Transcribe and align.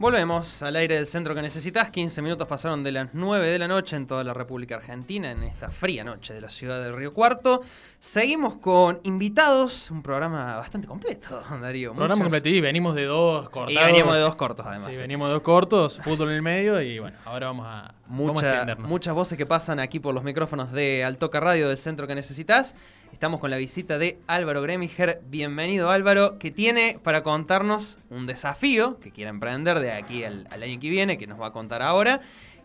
Volvemos 0.00 0.62
al 0.62 0.76
aire 0.76 0.94
del 0.94 1.04
centro 1.04 1.34
que 1.34 1.42
necesitas. 1.42 1.90
15 1.90 2.22
minutos 2.22 2.46
pasaron 2.46 2.82
de 2.82 2.90
las 2.90 3.08
9 3.12 3.46
de 3.48 3.58
la 3.58 3.68
noche 3.68 3.96
en 3.96 4.06
toda 4.06 4.24
la 4.24 4.32
República 4.32 4.76
Argentina, 4.76 5.30
en 5.30 5.42
esta 5.42 5.68
fría 5.68 6.02
noche 6.04 6.32
de 6.32 6.40
la 6.40 6.48
ciudad 6.48 6.82
del 6.82 6.96
Río 6.96 7.12
Cuarto. 7.12 7.60
Seguimos 7.98 8.56
con 8.56 9.00
invitados, 9.02 9.90
un 9.90 10.02
programa 10.02 10.56
bastante 10.56 10.86
completo, 10.88 11.42
Darío. 11.60 11.90
Programa 11.90 12.14
Muchos- 12.14 12.24
completo 12.24 12.48
y 12.48 12.62
venimos 12.62 12.94
de 12.94 13.04
dos 13.04 13.50
cortados. 13.50 13.72
Y 13.78 13.84
veníamos 13.84 14.14
de 14.14 14.20
dos 14.20 14.36
cortos, 14.36 14.64
además. 14.66 14.86
Sí, 14.86 14.94
sí. 14.94 15.00
venimos 15.02 15.28
de 15.28 15.34
dos 15.34 15.42
cortos, 15.42 16.00
fútbol 16.02 16.30
en 16.30 16.36
el 16.36 16.42
medio 16.42 16.80
y 16.80 16.98
bueno, 16.98 17.18
ahora 17.26 17.48
vamos 17.48 17.66
a, 17.68 17.94
vamos 18.08 18.42
a 18.42 18.64
Mucha- 18.64 18.76
muchas 18.76 19.14
voces 19.14 19.36
que 19.36 19.44
pasan 19.44 19.80
aquí 19.80 20.00
por 20.00 20.14
los 20.14 20.24
micrófonos 20.24 20.72
de 20.72 21.04
Altoca 21.04 21.40
Radio 21.40 21.68
del 21.68 21.76
centro 21.76 22.06
que 22.06 22.14
necesitas. 22.14 22.74
Estamos 23.12 23.40
con 23.40 23.50
la 23.50 23.56
visita 23.56 23.98
de 23.98 24.18
Álvaro 24.26 24.62
Gremiger. 24.62 25.20
Bienvenido 25.26 25.90
Álvaro, 25.90 26.38
que 26.38 26.50
tiene 26.50 26.98
para 27.02 27.22
contarnos 27.22 27.98
un 28.08 28.26
desafío 28.26 28.98
que 28.98 29.10
quiere 29.10 29.28
emprender 29.30 29.80
de 29.80 29.92
aquí 29.92 30.24
al, 30.24 30.46
al 30.50 30.62
año 30.62 30.80
que 30.80 30.88
viene, 30.88 31.18
que 31.18 31.26
nos 31.26 31.40
va 31.40 31.48
a 31.48 31.52
contar 31.52 31.82
ahora, 31.82 32.20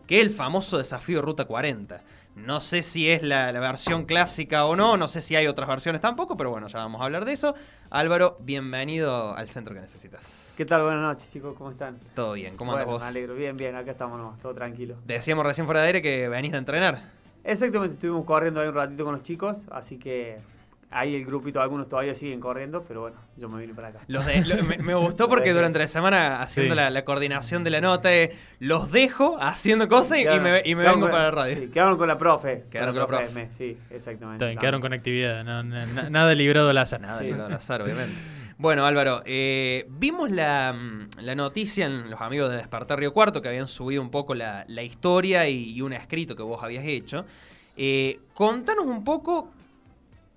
que 0.06 0.18
es 0.18 0.22
el 0.22 0.30
famoso 0.30 0.78
desafío 0.78 1.20
Ruta 1.20 1.44
40. 1.44 2.00
No 2.36 2.60
sé 2.60 2.82
si 2.82 3.10
es 3.10 3.22
la, 3.22 3.50
la 3.50 3.60
versión 3.60 4.04
clásica 4.04 4.66
o 4.66 4.76
no, 4.76 4.96
no 4.96 5.08
sé 5.08 5.20
si 5.20 5.36
hay 5.36 5.46
otras 5.46 5.68
versiones 5.68 6.00
tampoco, 6.00 6.36
pero 6.36 6.50
bueno, 6.50 6.68
ya 6.68 6.78
vamos 6.78 7.00
a 7.00 7.04
hablar 7.04 7.24
de 7.24 7.32
eso. 7.32 7.54
Álvaro, 7.90 8.38
bienvenido 8.40 9.34
al 9.36 9.48
centro 9.48 9.74
que 9.74 9.80
necesitas. 9.80 10.54
¿Qué 10.56 10.64
tal? 10.64 10.82
Buenas 10.82 11.02
noches, 11.02 11.30
chicos. 11.30 11.54
¿Cómo 11.56 11.70
están? 11.70 11.98
Todo 12.14 12.34
bien, 12.34 12.56
¿cómo 12.56 12.72
bueno, 12.72 12.82
andas 12.82 12.92
vos? 12.94 13.02
Me 13.02 13.08
alegro. 13.08 13.34
Bien, 13.34 13.56
bien. 13.56 13.74
Acá 13.74 13.90
estamos, 13.92 14.18
nomás, 14.18 14.38
todo 14.40 14.54
tranquilo. 14.54 14.96
Decíamos 15.04 15.44
recién 15.44 15.66
fuera 15.66 15.80
de 15.80 15.86
aire 15.88 16.02
que 16.02 16.28
venís 16.28 16.52
de 16.52 16.58
entrenar. 16.58 17.00
Exactamente, 17.46 17.94
estuvimos 17.94 18.24
corriendo 18.24 18.60
ahí 18.60 18.68
un 18.68 18.74
ratito 18.74 19.04
con 19.04 19.14
los 19.14 19.22
chicos, 19.22 19.66
así 19.70 19.98
que 19.98 20.38
ahí 20.90 21.14
el 21.14 21.24
grupito, 21.26 21.60
algunos 21.60 21.88
todavía 21.88 22.14
siguen 22.14 22.40
corriendo, 22.40 22.84
pero 22.86 23.02
bueno, 23.02 23.16
yo 23.36 23.48
me 23.48 23.60
vine 23.60 23.74
para 23.74 23.88
acá. 23.88 24.00
Los 24.08 24.24
de- 24.26 24.44
lo- 24.44 24.62
me, 24.64 24.78
me 24.78 24.94
gustó 24.94 25.28
porque 25.28 25.52
durante 25.52 25.78
la 25.78 25.88
semana 25.88 26.40
haciendo 26.40 26.74
Sí. 26.74 26.76
la, 26.76 26.90
la 26.90 27.04
coordinación 27.04 27.64
de 27.64 27.70
la 27.70 27.80
nota, 27.80 28.14
eh, 28.14 28.30
los 28.60 28.90
dejo 28.92 29.36
haciendo 29.40 29.88
cosas 29.88 30.18
y, 30.18 30.22
y 30.22 30.40
me, 30.40 30.62
y 30.64 30.74
me 30.74 30.84
vengo 30.84 31.00
con- 31.02 31.10
para 31.10 31.24
la 31.24 31.30
radio. 31.32 31.56
Sí, 31.56 31.68
quedaron 31.68 31.96
con 31.98 32.08
la 32.08 32.18
profe. 32.18 32.64
Quedaron 32.70 32.94
con 32.94 33.00
la 33.02 33.06
profe. 33.06 33.48
Sí, 33.50 33.76
exactamente. 33.90 34.56
Quedaron 34.58 34.80
con 34.80 34.92
actividad, 34.92 35.44
no- 35.44 35.62
na- 35.62 36.08
nada 36.10 36.34
librado 36.34 36.70
al 36.70 36.78
azar. 36.78 37.00
Nada, 37.00 37.18
Sí. 37.18 37.24
librado 37.26 37.46
al 37.46 37.54
azar, 37.54 37.82
obviamente. 37.82 38.14
Bueno, 38.58 38.86
Álvaro, 38.86 39.22
eh, 39.26 39.84
vimos 39.90 40.30
la, 40.30 40.74
la 41.20 41.34
noticia 41.34 41.84
en 41.86 42.08
los 42.10 42.20
amigos 42.22 42.48
de 42.50 42.56
Despertar 42.56 42.98
Río 42.98 43.12
Cuarto 43.12 43.42
que 43.42 43.48
habían 43.48 43.68
subido 43.68 44.00
un 44.00 44.10
poco 44.10 44.34
la, 44.34 44.64
la 44.68 44.82
historia 44.82 45.46
y, 45.48 45.72
y 45.72 45.82
un 45.82 45.92
escrito 45.92 46.34
que 46.36 46.42
vos 46.42 46.62
habías 46.62 46.84
hecho. 46.86 47.26
Eh, 47.76 48.18
contanos 48.32 48.86
un 48.86 49.04
poco 49.04 49.50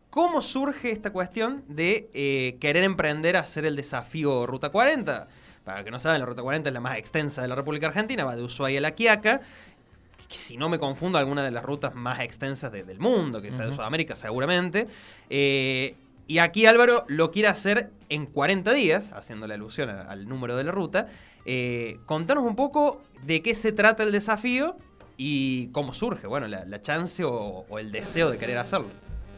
cómo 0.10 0.42
surge 0.42 0.92
esta 0.92 1.12
cuestión 1.12 1.64
de 1.70 2.10
eh, 2.14 2.58
querer 2.60 2.84
emprender 2.84 3.38
a 3.38 3.42
hacer 3.42 3.66
el 3.66 3.78
desafío 3.78 4.46
Ruta 4.46 4.70
40. 4.70 5.28
Para 5.64 5.86
que 5.86 5.92
no 5.92 6.00
saben, 6.00 6.20
la 6.20 6.26
Ruta 6.26 6.42
40 6.42 6.70
es 6.70 6.74
la 6.74 6.82
más 6.82 6.98
extensa 6.98 7.42
de 7.42 7.48
la 7.48 7.56
República 7.56 7.88
Argentina, 7.88 8.26
va 8.26 8.36
de 8.36 8.44
Ushuaia 8.44 8.80
a 8.80 8.82
La 8.82 8.92
Quiaca. 8.92 9.40
Si 10.28 10.58
no 10.58 10.68
me 10.68 10.78
confundo, 10.78 11.18
alguna 11.18 11.42
de 11.42 11.52
las 11.52 11.64
rutas 11.64 11.96
más 11.96 12.20
extensas 12.20 12.70
de- 12.72 12.84
del 12.84 13.00
mundo, 13.00 13.42
que 13.42 13.52
sea 13.54 13.66
de. 13.66 13.74
Sudamérica 13.74 14.16
seguramente. 14.18 14.88
Eh, 15.30 15.96
y 16.30 16.38
aquí 16.38 16.68
Álvaro 16.68 17.06
lo 17.08 17.32
quiere 17.32 17.48
hacer 17.48 17.90
en 18.08 18.28
40 18.28 18.72
días, 18.74 19.12
haciendo 19.14 19.48
la 19.48 19.56
alusión 19.56 19.90
al 19.90 20.30
número 20.30 20.56
de 20.56 20.64
la 20.64 20.72
ruta. 20.72 21.08
Eh, 21.44 21.98
contanos 22.06 22.44
un 22.44 22.56
poco 22.56 23.02
de 23.24 23.42
qué 23.42 23.56
se 23.56 23.72
trata 23.72 24.04
el 24.04 24.12
desafío 24.12 24.78
y 25.18 25.70
cómo 25.72 25.92
surge, 25.92 26.28
bueno, 26.28 26.48
la, 26.48 26.82
chance 26.84 27.24
o, 27.24 27.66
o 27.68 27.80
el 27.80 27.92
deseo 27.92 28.30
de 28.30 28.38
querer 28.38 28.60
hacerlo. 28.60 28.90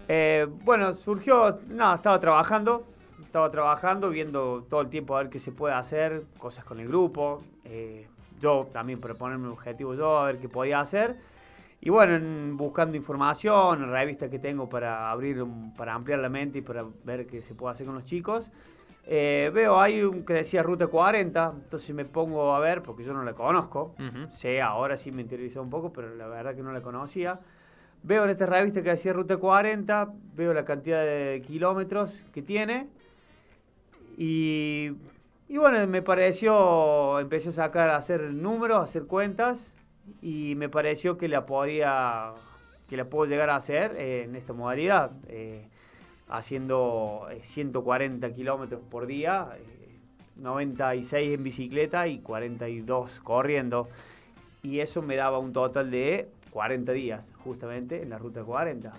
Eh, 0.10 0.46
bueno, 0.66 0.94
surgió, 0.94 1.62
no, 1.70 1.96
estaba 1.96 2.20
trabajando, 2.20 2.86
estaba 3.24 3.50
trabajando, 3.50 4.10
viendo 4.10 4.66
todo 4.70 4.82
el 4.82 4.90
tiempo 4.90 5.16
a 5.16 5.22
ver 5.22 5.30
qué 5.30 5.40
se 5.40 5.54
puede 5.54 5.74
hacer, 5.74 6.26
cosas 6.40 6.66
con 6.66 6.82
el 6.82 6.90
grupo, 6.90 7.42
eh, 7.64 8.06
yo 8.42 8.68
también 8.74 9.00
proponerme 9.00 9.48
un 9.48 9.54
objetivo 9.54 9.96
yo, 9.96 10.18
a 10.18 10.26
ver 10.26 10.40
qué 10.40 10.50
podía 10.50 10.82
hacer. 10.82 11.16
Y 11.82 11.90
bueno, 11.90 12.16
en- 12.16 12.56
buscando 12.58 12.96
información, 12.96 13.90
revistas 13.92 14.30
que 14.30 14.38
tengo 14.38 14.70
para 14.70 15.10
abrir, 15.10 15.42
un- 15.42 15.74
para 15.74 15.96
ampliar 15.96 16.20
la 16.20 16.30
mente 16.30 16.60
y 16.60 16.62
para 16.62 16.86
ver 17.04 17.26
qué 17.26 17.42
se 17.42 17.56
puede 17.56 17.74
hacer 17.74 17.88
con 17.88 17.96
los 17.96 18.06
chicos, 18.06 18.52
eh, 19.08 19.50
veo 19.52 19.82
ahí 19.82 20.04
un 20.04 20.24
que 20.24 20.34
decía 20.34 20.62
Ruta 20.62 20.86
40, 20.88 21.52
entonces 21.56 21.94
me 21.96 22.06
pongo 22.06 22.54
a 22.54 22.60
ver, 22.60 22.84
porque 22.84 23.04
yo 23.04 23.14
no 23.14 23.24
la 23.24 23.34
conozco, 23.34 23.96
Ujú. 23.98 24.30
sé, 24.30 24.62
ahora 24.62 24.96
sí 24.96 25.12
me 25.12 25.24
interesó 25.24 25.62
un 25.64 25.72
poco, 25.72 25.92
pero 25.92 26.14
la 26.16 26.28
verdad 26.28 26.56
que 26.56 26.62
no 26.62 26.72
la 26.72 26.82
conocía. 26.82 27.40
Veo 28.04 28.26
en 28.26 28.30
esta 28.30 28.46
revista 28.46 28.84
que 28.84 28.92
decía 28.92 29.12
Ruta 29.14 29.38
40, 29.38 30.08
veo 30.36 30.54
la 30.54 30.64
cantidad 30.66 31.02
de 31.04 31.42
kilómetros 31.46 32.24
que 32.32 32.44
tiene 32.44 32.88
y, 34.18 34.92
y 35.50 35.58
bueno, 35.58 35.86
me 35.88 36.02
pareció, 36.04 37.20
empecé 37.20 37.50
a 37.50 37.54
sacar, 37.54 37.90
a 37.90 37.98
hacer 37.98 38.22
números, 38.34 38.78
a 38.78 38.84
hacer 38.84 39.06
cuentas 39.06 39.74
y 40.22 40.56
me 40.56 40.70
pareció 40.70 41.18
que 41.18 41.28
la 41.28 41.46
podía, 41.46 42.32
que 42.90 42.98
la 42.98 43.06
puedo 43.06 43.30
llegar 43.30 43.50
a 43.50 43.56
hacer 43.56 43.96
eh, 43.98 44.24
en 44.24 44.36
esta 44.36 44.54
modalidad, 44.54 45.12
eh, 45.28 45.68
haciendo 46.30 47.28
eh, 47.32 47.42
140 47.44 48.34
kilómetros 48.34 48.82
por 48.90 49.06
día, 49.08 49.50
eh, 49.58 49.98
96 50.38 51.34
en 51.36 51.44
bicicleta 51.44 52.08
y 52.08 52.20
42 52.20 53.22
corriendo. 53.22 53.88
Y 54.64 54.80
eso 54.80 55.02
me 55.02 55.16
daba 55.16 55.40
un 55.40 55.54
total 55.54 55.90
de 55.92 56.30
40 56.52 56.92
días, 56.92 57.32
justamente, 57.44 58.02
en 58.02 58.10
la 58.10 58.18
ruta 58.18 58.44
40. 58.44 58.92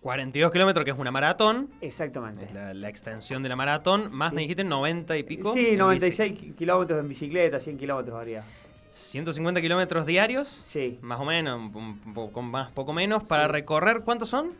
42 0.00 0.50
kilómetros, 0.50 0.84
que 0.84 0.90
es 0.90 0.98
una 0.98 1.12
maratón. 1.12 1.68
Exactamente. 1.80 2.44
Es 2.46 2.52
la, 2.54 2.74
la 2.74 2.88
extensión 2.88 3.42
de 3.42 3.48
la 3.48 3.56
maratón. 3.56 4.12
Más 4.12 4.30
Sí. 4.30 4.34
me 4.36 4.42
dijiste 4.42 4.64
90 4.64 5.16
y 5.16 5.22
pico. 5.22 5.52
Sí, 5.52 5.68
en 5.70 5.78
96 5.78 6.38
ki- 6.38 6.52
kilómetros 6.52 6.98
en 6.98 7.08
bicicleta, 7.08 7.60
100 7.60 7.78
kilómetros 7.78 8.16
varía. 8.16 8.42
Bici. 8.92 9.10
150 9.10 9.60
kilómetros 9.60 10.06
diarios. 10.06 10.48
Sí. 10.48 10.98
Más 11.02 11.18
o 11.20 11.24
menos, 11.24 11.58
un, 11.74 11.98
poco 12.14 12.42
más, 12.42 12.70
poco 12.72 12.92
menos. 12.92 13.24
Para 13.24 13.46
Sí. 13.46 13.52
recorrer, 13.52 14.02
¿cuántos 14.04 14.28
son? 14.28 14.50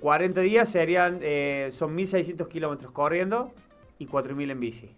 40 0.00 0.40
días 0.40 0.68
serían, 0.68 1.18
eh, 1.22 1.70
son 1.76 1.94
1600 1.94 2.48
kilómetros 2.48 2.90
corriendo 2.92 3.52
y 3.98 4.06
4000 4.06 4.50
en 4.50 4.60
bici. 4.60 4.90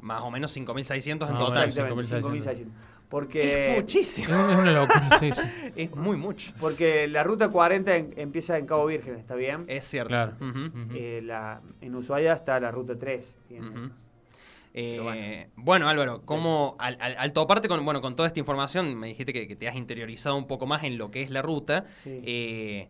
Más 0.00 0.22
o 0.22 0.30
menos 0.30 0.50
5.600 0.52 1.28
en 1.28 1.36
Ah, 1.36 1.38
total. 1.38 1.54
bueno, 1.54 1.72
sí. 1.72 1.78
Exactamente, 1.80 2.08
5600. 2.08 2.32
5600. 2.32 2.74
Porque, 3.08 3.68
Es 3.76 3.80
muchísimo. 3.80 4.50
Es 4.50 4.56
una 4.58 4.72
locura, 4.72 5.10
sí, 5.20 5.30
sí. 5.32 5.40
Es 5.76 5.94
muy 5.94 6.16
mucho. 6.16 6.52
porque 6.58 7.06
la 7.06 7.22
ruta 7.22 7.48
40 7.50 7.94
en- 7.96 8.12
empieza 8.16 8.58
en 8.58 8.66
Cabo 8.66 8.86
Virgen, 8.86 9.14
¿está 9.14 9.36
bien? 9.36 9.64
Es 9.68 9.84
cierto. 9.86 10.08
Claro. 10.08 10.32
Eh, 10.92 11.20
la, 11.22 11.60
en 11.80 11.94
Ushuaia 11.94 12.32
está 12.32 12.58
la 12.58 12.70
ruta 12.72 12.98
3. 12.98 13.24
tiene. 13.48 13.66
Eh, 14.74 14.98
bueno. 15.02 15.46
bueno. 15.56 15.88
Álvaro, 15.88 16.22
¿cómo, 16.24 16.76
al, 16.78 16.96
al- 17.00 17.16
al 17.18 17.32
toparte 17.32 17.68
con, 17.68 17.84
bueno, 17.84 18.00
con 18.00 18.14
toda 18.16 18.26
esta 18.28 18.40
información, 18.40 18.94
me 18.96 19.06
dijiste 19.08 19.32
que, 19.32 19.48
que 19.48 19.56
te 19.56 19.68
has 19.68 19.76
interiorizado 19.76 20.36
un 20.36 20.46
poco 20.46 20.66
más 20.66 20.84
en 20.84 20.98
lo 20.98 21.10
que 21.10 21.22
es 21.22 21.30
la 21.30 21.40
ruta, 21.42 21.84
Sí. 22.04 22.20
eh, 22.24 22.88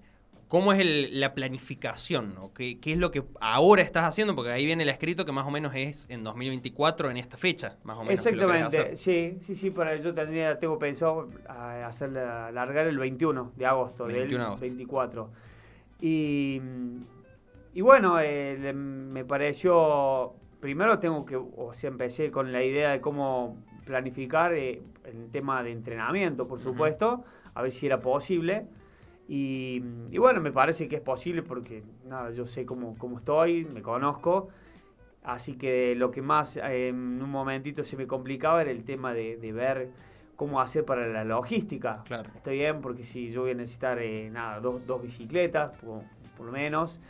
¿cómo 0.49 0.73
es 0.73 0.79
el- 0.81 1.19
la 1.21 1.35
planificación? 1.35 2.35
¿no? 2.35 2.53
¿Qué, 2.53 2.79
qué 2.81 2.93
es 2.93 2.99
lo 2.99 3.11
que 3.11 3.23
ahora 3.41 3.83
estás 3.83 4.05
haciendo? 4.05 4.35
Porque 4.35 4.51
ahí 4.53 4.65
viene 4.67 4.83
el 4.85 4.89
escrito 4.89 5.25
que 5.25 5.33
más 5.33 5.47
o 5.47 5.51
menos 5.51 5.75
es 5.75 6.07
en 6.11 6.23
2024, 6.25 7.11
en 7.11 7.17
esta 7.17 7.37
fecha, 7.37 7.77
más 7.85 7.97
o 7.99 8.05
menos. 8.05 8.25
Exactamente, 8.27 8.79
hacer. 8.79 8.97
sí, 8.99 9.39
sí, 9.47 9.55
sí, 9.57 9.71
para 9.71 9.97
yo 9.97 10.13
tendría, 10.15 10.59
tengo 10.59 10.79
pensado 10.79 11.29
a- 11.49 11.87
hacerla 11.87 12.51
largar 12.53 12.87
el 12.87 12.99
21 12.99 13.53
de 13.57 13.67
agosto 13.67 14.05
21 14.07 14.27
de 14.27 14.33
del 14.33 14.41
agosto. 14.43 14.61
24. 14.67 15.31
Y, 16.01 16.61
y 17.75 17.81
bueno, 17.81 18.19
eh, 18.21 18.72
me 18.72 19.25
pareció, 19.25 20.34
primero 20.61 20.99
tengo 20.99 21.25
que, 21.25 21.37
o 21.37 21.73
sea, 21.75 21.89
empecé 21.89 22.31
con 22.31 22.53
la 22.53 22.63
idea 22.63 22.91
de 22.91 23.01
cómo 23.01 23.57
planificar 23.85 24.55
eh, 24.55 24.83
el 25.05 25.31
tema 25.31 25.63
de 25.63 25.73
entrenamiento, 25.73 26.49
por 26.49 26.61
supuesto, 26.61 27.25
a 27.55 27.63
ver 27.63 27.73
si 27.73 27.87
era 27.87 28.01
posible. 28.01 28.67
Y, 29.29 29.83
y 30.11 30.19
bueno, 30.19 30.41
me 30.41 30.53
parece 30.53 30.89
que 30.89 30.97
es 30.97 31.03
posible 31.03 31.43
porque, 31.43 31.83
nada, 32.05 32.31
yo 32.31 32.47
sé 32.47 32.65
cómo, 32.65 32.97
cómo 32.97 33.19
estoy, 33.19 33.65
me 33.65 33.83
conozco. 33.83 34.49
Así 35.25 35.57
que 35.57 35.97
lo 35.97 36.13
que 36.13 36.23
más 36.23 36.57
eh, 36.57 36.89
en 36.89 37.21
un 37.21 37.31
momentito 37.31 37.83
se 37.83 37.97
me 37.97 38.07
complicaba 38.07 38.63
era 38.63 38.71
el 38.71 38.85
tema 38.85 39.13
de, 39.13 39.37
de 39.37 39.53
ver 39.53 39.91
cómo 40.37 40.61
hacer 40.61 40.85
para 40.85 41.09
la 41.09 41.25
logística. 41.25 42.05
Claro. 42.05 42.31
Está 42.37 42.53
bien, 42.53 42.81
porque 42.81 43.03
si 43.03 43.31
yo 43.31 43.43
voy 43.43 43.51
a 43.51 43.55
necesitar 43.55 43.99
eh, 43.99 44.31
nada, 44.31 44.61
dos, 44.61 44.87
dos 44.87 45.03
bicicletas, 45.03 45.73
por, 45.79 46.03
por 46.37 46.47
lo 46.47 46.53
menos, 46.53 47.01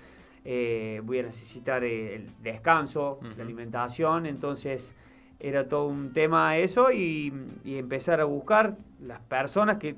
eh, 0.48 1.00
voy 1.02 1.18
a 1.18 1.22
necesitar 1.24 1.82
el 1.82 2.24
descanso, 2.40 3.18
Ujú. 3.20 3.30
la 3.36 3.42
alimentación, 3.42 4.26
entonces 4.26 4.92
era 5.40 5.66
todo 5.68 5.88
un 5.88 6.12
tema 6.12 6.56
eso 6.56 6.92
y, 6.92 7.32
y 7.64 7.78
empezar 7.78 8.20
a 8.20 8.24
buscar 8.24 8.76
las 9.00 9.18
personas 9.22 9.78
que 9.78 9.96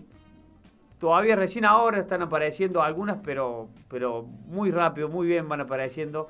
todavía 0.98 1.36
recién 1.36 1.64
ahora 1.66 1.98
están 2.00 2.22
apareciendo 2.22 2.82
algunas, 2.82 3.18
pero, 3.22 3.68
pero 3.88 4.22
muy 4.46 4.70
rápido, 4.70 5.08
muy 5.08 5.26
bien 5.26 5.48
van 5.48 5.60
apareciendo. 5.60 6.28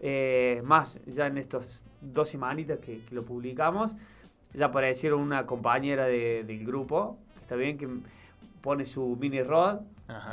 Eh, 0.00 0.60
más 0.64 1.00
ya 1.06 1.26
en 1.26 1.38
estos 1.38 1.84
dos 2.02 2.28
semanitas 2.28 2.78
que, 2.78 3.00
que 3.00 3.14
lo 3.14 3.22
publicamos, 3.24 3.92
ya 4.52 4.66
aparecieron 4.66 5.20
una 5.20 5.46
compañera 5.46 6.04
de- 6.06 6.44
del 6.44 6.66
grupo, 6.66 7.16
está 7.40 7.56
bien, 7.56 7.78
que 7.78 7.88
pone 8.60 8.84
su 8.84 9.16
mini 9.18 9.42
rod, 9.42 9.80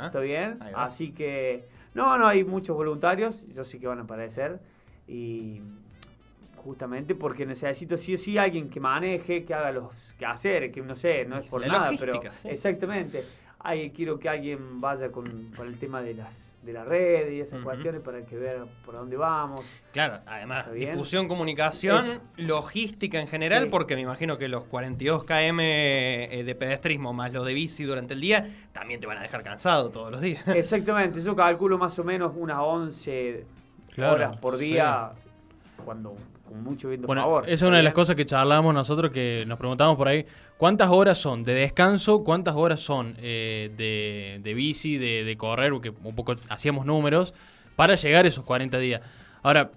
está 0.04 0.20
bien, 0.20 0.58
así 0.76 1.12
que 1.12 1.64
no, 1.94 2.18
no 2.18 2.26
hay 2.26 2.44
muchos 2.44 2.76
voluntarios, 2.76 3.46
yo 3.48 3.64
sé 3.64 3.78
que 3.78 3.86
van 3.86 3.98
a 3.98 4.02
aparecer 4.02 4.60
y 5.06 5.60
justamente 6.56 7.14
porque 7.14 7.44
necesito 7.44 7.98
sí 7.98 8.14
o 8.14 8.18
sí 8.18 8.38
alguien 8.38 8.70
que 8.70 8.80
maneje, 8.80 9.44
que 9.44 9.52
haga 9.52 9.72
los 9.72 10.14
quehaceres, 10.18 10.72
que 10.72 10.80
no 10.80 10.94
sé, 10.94 11.24
no 11.24 11.38
es 11.38 11.46
por 11.46 11.60
La 11.60 11.68
nada, 11.68 11.90
pero 11.98 12.20
sí. 12.30 12.48
exactamente. 12.48 13.24
Ay, 13.64 13.90
quiero 13.90 14.18
que 14.18 14.28
alguien 14.28 14.80
vaya 14.80 15.12
con, 15.12 15.52
con 15.56 15.68
el 15.68 15.78
tema 15.78 16.02
de 16.02 16.14
las 16.14 16.48
de 16.62 16.72
la 16.72 16.84
red 16.84 17.30
y 17.32 17.40
esas 17.40 17.60
cuestiones 17.60 18.00
para 18.02 18.24
que 18.24 18.36
vea 18.36 18.64
por 18.84 18.94
dónde 18.94 19.16
vamos. 19.16 19.64
Claro, 19.92 20.20
además, 20.26 20.72
difusión, 20.72 21.26
comunicación, 21.26 22.04
Eso. 22.06 22.20
logística 22.36 23.18
en 23.20 23.26
general, 23.26 23.64
Sí. 23.64 23.68
porque 23.68 23.96
me 23.96 24.02
imagino 24.02 24.38
que 24.38 24.46
los 24.46 24.64
42 24.64 25.24
km 25.24 25.58
eh, 25.60 26.42
de 26.46 26.54
pedestrismo 26.54 27.12
más 27.12 27.32
los 27.32 27.44
de 27.46 27.52
bici 27.54 27.82
durante 27.82 28.14
el 28.14 28.20
día 28.20 28.44
también 28.72 29.00
te 29.00 29.08
van 29.08 29.18
a 29.18 29.22
dejar 29.22 29.42
cansado 29.42 29.90
todos 29.90 30.12
los 30.12 30.20
días. 30.20 30.46
Exactamente, 30.54 31.20
yo 31.20 31.34
calculo 31.34 31.78
más 31.78 31.98
o 31.98 32.04
menos 32.04 32.32
unas 32.36 32.58
11 32.60 33.44
Claro, 33.94 34.14
horas 34.14 34.36
por 34.36 34.56
día 34.56 35.10
cuando 35.84 36.16
con 36.52 36.62
mucho 36.62 36.88
viento 36.88 37.06
a 37.06 37.08
Bueno, 37.08 37.22
favor. 37.22 37.44
esa 37.44 37.52
es 37.54 37.62
una 37.62 37.78
de 37.78 37.82
las 37.82 37.94
cosas 37.94 38.14
que 38.14 38.26
charlábamos 38.26 38.74
nosotros, 38.74 39.10
que 39.10 39.44
nos 39.46 39.58
preguntamos 39.58 39.96
por 39.96 40.08
ahí, 40.08 40.26
¿cuántas 40.58 40.90
horas 40.90 41.18
son 41.18 41.42
de 41.42 41.54
descanso? 41.54 42.22
¿Cuántas 42.22 42.54
horas 42.56 42.80
son 42.80 43.16
eh, 43.18 43.70
de, 43.76 44.40
de 44.42 44.54
bici, 44.54 44.98
de, 44.98 45.24
de 45.24 45.36
correr? 45.36 45.72
Porque 45.72 45.90
un 46.02 46.14
poco 46.14 46.36
hacíamos 46.48 46.84
números 46.86 47.32
para 47.76 47.94
llegar 47.94 48.24
a 48.24 48.28
esos 48.28 48.44
40 48.44 48.78
días. 48.78 49.00
Ahora, 49.42 49.70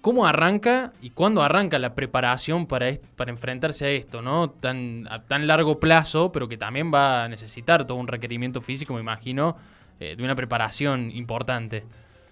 ¿cómo 0.00 0.26
arranca 0.26 0.92
y 1.02 1.10
cuándo 1.10 1.42
arranca 1.42 1.78
la 1.78 1.94
preparación 1.94 2.66
para, 2.66 2.88
para 3.16 3.30
enfrentarse 3.30 3.84
a 3.86 3.90
esto, 3.90 4.22
¿no? 4.22 4.50
Tan, 4.50 5.06
a 5.10 5.22
tan 5.22 5.46
largo 5.46 5.78
plazo, 5.78 6.32
pero 6.32 6.48
que 6.48 6.56
también 6.56 6.92
va 6.92 7.24
a 7.24 7.28
necesitar 7.28 7.86
todo 7.86 7.98
un 7.98 8.08
requerimiento 8.08 8.60
físico, 8.62 8.94
me 8.94 9.00
imagino, 9.00 9.56
eh, 10.00 10.16
de 10.16 10.24
una 10.24 10.34
preparación 10.34 11.10
importante. 11.10 11.84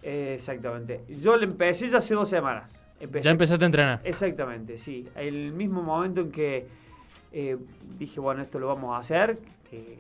Exactamente. 0.03 1.03
Yo 1.09 1.37
le 1.37 1.45
empecé 1.45 1.89
ya 1.89 1.99
hace 1.99 2.15
dos 2.15 2.29
semanas. 2.29 2.71
Empecé 3.01 3.25
Ya 3.25 3.31
empezaste 3.31 3.65
a 3.65 3.67
entrenar. 3.67 4.01
Exactamente, 4.05 4.79
sí. 4.79 5.09
El 5.17 5.53
mismo 5.53 5.83
momento 5.83 6.21
en 6.21 6.31
que 6.31 6.67
eh, 7.33 7.57
dije, 7.99 8.21
bueno, 8.21 8.43
esto 8.43 8.59
lo 8.59 8.69
vamos 8.69 8.95
a 8.95 8.99
hacer. 8.99 9.39
que- 9.69 9.99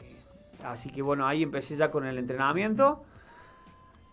así 0.64 0.88
que 0.91 1.02
bueno, 1.02 1.26
ahí 1.26 1.43
empecé 1.43 1.76
ya 1.76 1.91
con 1.91 2.06
el 2.06 2.17
entrenamiento. 2.19 3.02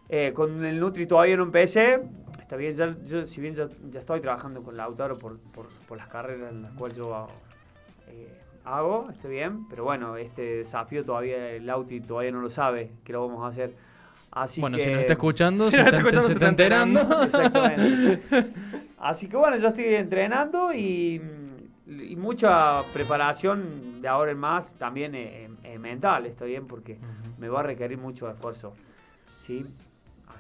Eh, 0.09 0.33
con 0.33 0.65
el 0.65 0.79
Nutri 0.79 1.05
todavía 1.05 1.37
no 1.37 1.43
empecé. 1.43 2.01
Está 2.39 2.55
bien, 2.57 2.73
ya, 2.75 2.95
yo, 3.05 3.25
si 3.25 3.39
bien 3.39 3.53
ya, 3.55 3.67
ya 3.91 3.99
estoy 3.99 4.19
trabajando 4.19 4.61
con 4.61 4.75
Lautaro 4.75 5.17
por, 5.17 5.37
por, 5.39 5.67
por 5.87 5.97
las 5.97 6.07
carreras 6.09 6.51
en 6.51 6.63
las 6.63 6.71
cuales 6.73 6.97
yo 6.97 7.27
eh, 8.09 8.27
hago, 8.65 9.07
está 9.09 9.27
bien. 9.29 9.67
Pero 9.69 9.85
bueno, 9.85 10.17
este 10.17 10.41
desafío 10.57 11.05
todavía 11.05 11.51
el 11.51 11.65
Lauti 11.65 12.01
todavía 12.01 12.31
no 12.31 12.41
lo 12.41 12.49
sabe 12.49 12.91
que 13.05 13.13
lo 13.13 13.25
vamos 13.25 13.45
a 13.45 13.47
hacer. 13.47 13.73
Así 14.31 14.61
bueno, 14.61 14.77
que, 14.77 14.83
si 14.83 14.89
nos 14.89 15.01
está 15.01 15.13
escuchando, 15.13 15.65
Si 15.69 15.71
se 15.71 15.77
está 15.77 15.89
está, 15.89 15.97
escuchando, 15.97 16.29
se 16.29 16.33
se 16.33 16.39
está 16.39 16.49
está 16.49 16.63
enterando. 16.63 17.23
Exactamente. 17.23 18.53
Así 18.97 19.27
que 19.27 19.37
bueno, 19.37 19.57
yo 19.57 19.67
estoy 19.69 19.95
entrenando 19.95 20.73
y, 20.73 21.21
y 21.87 22.15
mucha 22.15 22.81
preparación 22.93 24.01
de 24.01 24.07
ahora 24.07 24.31
en 24.31 24.37
más 24.37 24.73
también 24.75 25.15
eh, 25.15 25.49
eh, 25.63 25.79
mental, 25.79 26.25
está 26.25 26.45
bien, 26.45 26.67
porque 26.67 26.97
me 27.37 27.49
va 27.49 27.59
a 27.59 27.63
requerir 27.63 27.97
mucho 27.97 28.29
esfuerzo. 28.29 28.73
¿sí? 29.45 29.65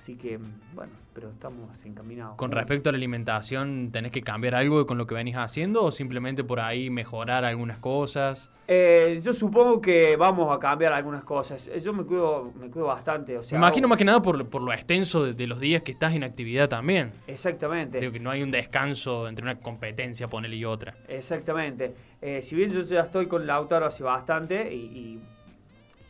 Así 0.01 0.15
que, 0.15 0.39
bueno, 0.73 0.91
pero 1.13 1.29
estamos 1.29 1.85
encaminados. 1.85 2.35
Con 2.35 2.51
respecto 2.51 2.89
a 2.89 2.91
la 2.91 2.97
alimentación, 2.97 3.91
¿tenés 3.91 4.11
que 4.11 4.23
cambiar 4.23 4.55
algo 4.55 4.87
con 4.87 4.97
lo 4.97 5.05
que 5.05 5.13
venís 5.13 5.35
haciendo 5.37 5.83
o 5.83 5.91
simplemente 5.91 6.43
por 6.43 6.59
ahí 6.59 6.89
mejorar 6.89 7.45
algunas 7.45 7.77
cosas? 7.77 8.49
Eh, 8.67 9.21
yo 9.23 9.31
supongo 9.31 9.79
que 9.79 10.15
vamos 10.15 10.51
a 10.51 10.57
cambiar 10.57 10.93
algunas 10.93 11.23
cosas. 11.23 11.67
Eh, 11.67 11.79
Yo 11.81 11.93
me 11.93 12.03
cuido, 12.03 12.51
me 12.59 12.71
cuido 12.71 12.87
bastante. 12.87 13.37
O 13.37 13.43
sea, 13.43 13.59
Me 13.59 13.63
imagino 13.63 13.85
hago- 13.85 13.89
más 13.89 13.97
que 13.99 14.05
nada 14.05 14.23
por, 14.23 14.43
por 14.49 14.63
lo 14.63 14.73
extenso 14.73 15.23
de, 15.23 15.33
de 15.33 15.45
los 15.45 15.59
días 15.59 15.83
que 15.83 15.91
estás 15.91 16.15
en 16.15 16.23
actividad 16.23 16.67
también. 16.67 17.11
Exactamente. 17.27 17.99
Digo 17.99 18.11
que 18.11 18.19
no 18.19 18.31
hay 18.31 18.41
un 18.41 18.49
descanso 18.49 19.27
entre 19.27 19.43
una 19.43 19.59
competencia, 19.59 20.27
y 20.51 20.65
otra. 20.65 20.95
Exactamente. 21.07 21.93
Eh, 22.23 22.41
si 22.41 22.55
bien 22.55 22.71
yo 22.71 22.81
ya 22.81 23.01
estoy 23.01 23.27
con 23.27 23.45
Lautaro 23.45 23.85
hace 23.85 24.03
bastante 24.03 24.73
y, 24.73 24.77
y 24.79 25.19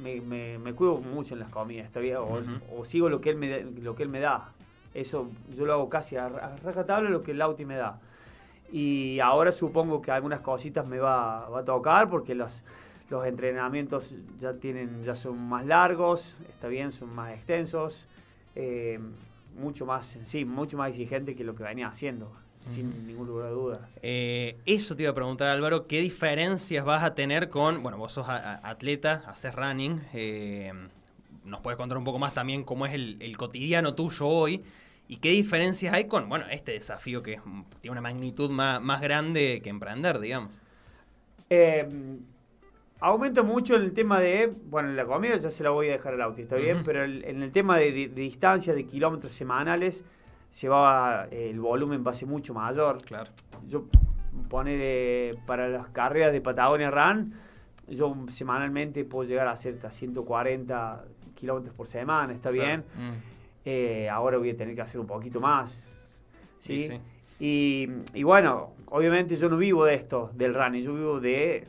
me, 0.01 0.21
me- 0.21 0.57
me 0.57 0.73
cuido 0.73 0.97
mucho 0.97 1.33
en 1.35 1.39
las 1.41 1.49
comidas, 1.51 1.85
¿está 1.85 1.99
bien? 1.99 2.17
O, 2.17 2.25
Ujú. 2.39 2.79
o 2.79 2.85
sigo 2.85 3.09
lo 3.09 3.21
que, 3.21 3.29
él 3.29 3.35
me, 3.37 3.61
lo 3.61 3.95
que 3.95 4.03
él 4.03 4.09
me 4.09 4.19
da. 4.19 4.51
Eso 4.93 5.29
yo 5.55 5.65
lo 5.65 5.73
hago 5.73 5.89
casi 5.89 6.17
a, 6.17 6.25
a 6.25 6.55
rajatabla 6.63 7.09
lo 7.09 7.23
que 7.23 7.31
el 7.31 7.37
Lauti 7.37 7.65
me 7.65 7.75
da. 7.77 7.99
Y 8.71 9.19
ahora 9.19 9.51
supongo 9.51 10.01
que 10.01 10.11
algunas 10.11 10.41
cositas 10.41 10.87
me 10.87 10.97
va, 10.99 11.47
va 11.49 11.59
a 11.59 11.65
tocar 11.65 12.09
porque 12.09 12.35
los, 12.35 12.61
los 13.09 13.25
entrenamientos 13.25 14.13
ya 14.39 14.53
tienen 14.53 15.03
ya 15.03 15.15
son 15.15 15.37
más 15.49 15.65
largos, 15.65 16.35
está 16.49 16.67
bien, 16.67 16.91
son 16.91 17.13
más 17.15 17.33
extensos, 17.33 18.05
eh, 18.55 18.99
mucho 19.59 19.85
más, 19.85 20.17
sí, 20.25 20.45
mucho 20.45 20.77
más 20.77 20.89
exigente 20.91 21.35
que 21.35 21.43
lo 21.43 21.53
que 21.55 21.63
venía 21.63 21.87
haciendo, 21.89 22.31
sin 22.73 23.07
ningún 23.07 23.27
lugar 23.27 23.47
de 23.47 23.51
duda. 23.51 23.89
Eh, 24.01 24.57
eso 24.65 24.95
te 24.95 25.03
iba 25.03 25.11
a 25.11 25.15
preguntar, 25.15 25.49
Álvaro, 25.49 25.87
¿qué 25.87 25.99
diferencias 26.01 26.85
vas 26.85 27.03
a 27.03 27.13
tener 27.15 27.49
con, 27.49 27.81
bueno, 27.83 27.97
vos 27.97 28.13
sos 28.13 28.27
a- 28.29 28.37
a- 28.55 28.69
atleta, 28.69 29.23
haces 29.27 29.53
running, 29.55 30.01
eh, 30.13 30.71
nos 31.43 31.59
puedes 31.61 31.77
contar 31.77 31.97
un 31.97 32.03
poco 32.03 32.19
más 32.19 32.33
también 32.33 32.63
cómo 32.63 32.85
es 32.85 32.93
el, 32.93 33.17
el 33.21 33.35
cotidiano 33.37 33.95
tuyo 33.95 34.27
hoy 34.27 34.61
y 35.07 35.17
qué 35.17 35.29
diferencias 35.31 35.93
hay 35.93 36.05
con, 36.05 36.29
bueno, 36.29 36.45
este 36.51 36.71
desafío 36.73 37.23
que 37.23 37.33
es, 37.33 37.41
tiene 37.81 37.91
una 37.91 38.01
magnitud 38.01 38.49
más, 38.49 38.81
más 38.81 39.01
grande 39.01 39.59
que 39.63 39.69
emprender, 39.69 40.19
digamos. 40.19 40.51
Eh, 41.49 41.85
aumenta 42.99 43.43
mucho 43.43 43.75
en 43.75 43.81
el 43.83 43.93
tema 43.93 44.19
de, 44.19 44.53
bueno, 44.69 44.89
en 44.89 44.95
la 44.95 45.05
comida 45.05 45.37
ya 45.37 45.51
se 45.51 45.63
la 45.63 45.71
voy 45.71 45.89
a 45.89 45.93
dejar 45.93 46.13
al 46.13 46.21
auto, 46.21 46.41
está 46.41 46.55
bien, 46.55 46.83
pero 46.85 47.03
el- 47.03 47.25
en 47.25 47.41
el 47.41 47.51
tema 47.51 47.77
de, 47.77 47.91
de, 47.91 48.07
de 48.09 48.21
distancias, 48.21 48.75
de 48.75 48.85
kilómetros 48.85 49.33
semanales, 49.33 50.03
va, 50.67 51.27
eh, 51.31 51.49
el 51.49 51.59
volumen 51.59 52.03
va 52.05 52.11
a 52.11 52.13
ser 52.13 52.27
mucho 52.27 52.53
mayor. 52.53 53.01
Claro. 53.03 53.31
Yo 53.67 53.85
poner 54.49 55.35
para 55.45 55.67
las 55.69 55.87
carreras 55.89 56.31
de 56.31 56.41
Patagonia 56.41 56.91
Run, 56.91 57.33
yo 57.87 58.15
semanalmente 58.29 59.03
puedo 59.05 59.27
llegar 59.27 59.47
a 59.47 59.51
hacer 59.51 59.75
hasta 59.75 59.91
140 59.91 61.03
kilómetros 61.35 61.73
por 61.75 61.87
semana, 61.87 62.33
está 62.33 62.49
bien. 62.51 62.83
Mm. 62.95 63.11
Eh, 63.65 64.09
ahora 64.09 64.37
voy 64.37 64.49
a 64.51 64.57
tener 64.57 64.75
que 64.75 64.81
hacer 64.81 64.99
un 64.99 65.07
poquito 65.07 65.39
más. 65.39 65.83
¿sí? 66.59 66.79
Sí, 66.81 66.87
sí. 66.87 66.99
Y, 67.39 68.19
y 68.19 68.23
bueno, 68.23 68.73
obviamente 68.87 69.35
yo 69.35 69.49
no 69.49 69.57
vivo 69.57 69.85
de 69.85 69.95
esto, 69.95 70.31
del 70.35 70.53
running, 70.53 70.83
yo 70.83 70.93
vivo 70.93 71.19
de, 71.19 71.65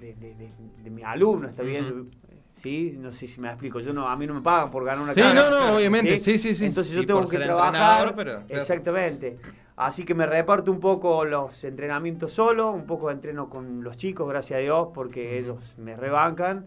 de, 0.00 0.14
de, 0.14 0.34
de- 0.82 0.90
mis 0.90 1.04
alumnos, 1.04 1.50
¿está 1.50 1.62
bien? 1.62 1.84
Yo- 1.84 2.04
sí, 2.52 2.96
no 2.98 3.10
sé 3.10 3.26
si 3.26 3.40
me 3.40 3.48
explico, 3.48 3.80
yo 3.80 3.92
no, 3.92 4.08
a 4.08 4.16
mí 4.16 4.26
no 4.26 4.34
me 4.34 4.40
pagan 4.42 4.70
por 4.70 4.84
ganar 4.84 5.02
una 5.02 5.14
Sí, 5.14 5.20
carrera. 5.20 5.50
no, 5.50 5.60
no, 5.70 5.76
obviamente, 5.76 6.18
sí, 6.18 6.38
sí, 6.38 6.54
sí. 6.54 6.66
Entonces 6.66 6.92
Sí, 6.92 7.00
yo 7.00 7.06
tengo 7.06 7.24
que 7.26 7.38
trabajar. 7.38 7.66
entrenador, 7.74 8.14
pero- 8.14 8.46
claro. 8.46 8.60
Exactamente. 8.62 9.38
Así 9.76 10.04
que 10.04 10.14
me 10.14 10.26
reparto 10.26 10.70
un 10.70 10.78
poco 10.80 11.24
los 11.24 11.64
entrenamientos 11.64 12.32
solo, 12.32 12.70
un 12.70 12.84
poco 12.86 13.10
entreno 13.10 13.48
con 13.48 13.82
los 13.82 13.96
chicos, 13.96 14.28
gracias 14.28 14.58
a 14.58 14.60
Dios, 14.60 14.88
porque 14.92 15.38
ellos 15.38 15.74
me 15.78 15.96
rebancan. 15.96 16.66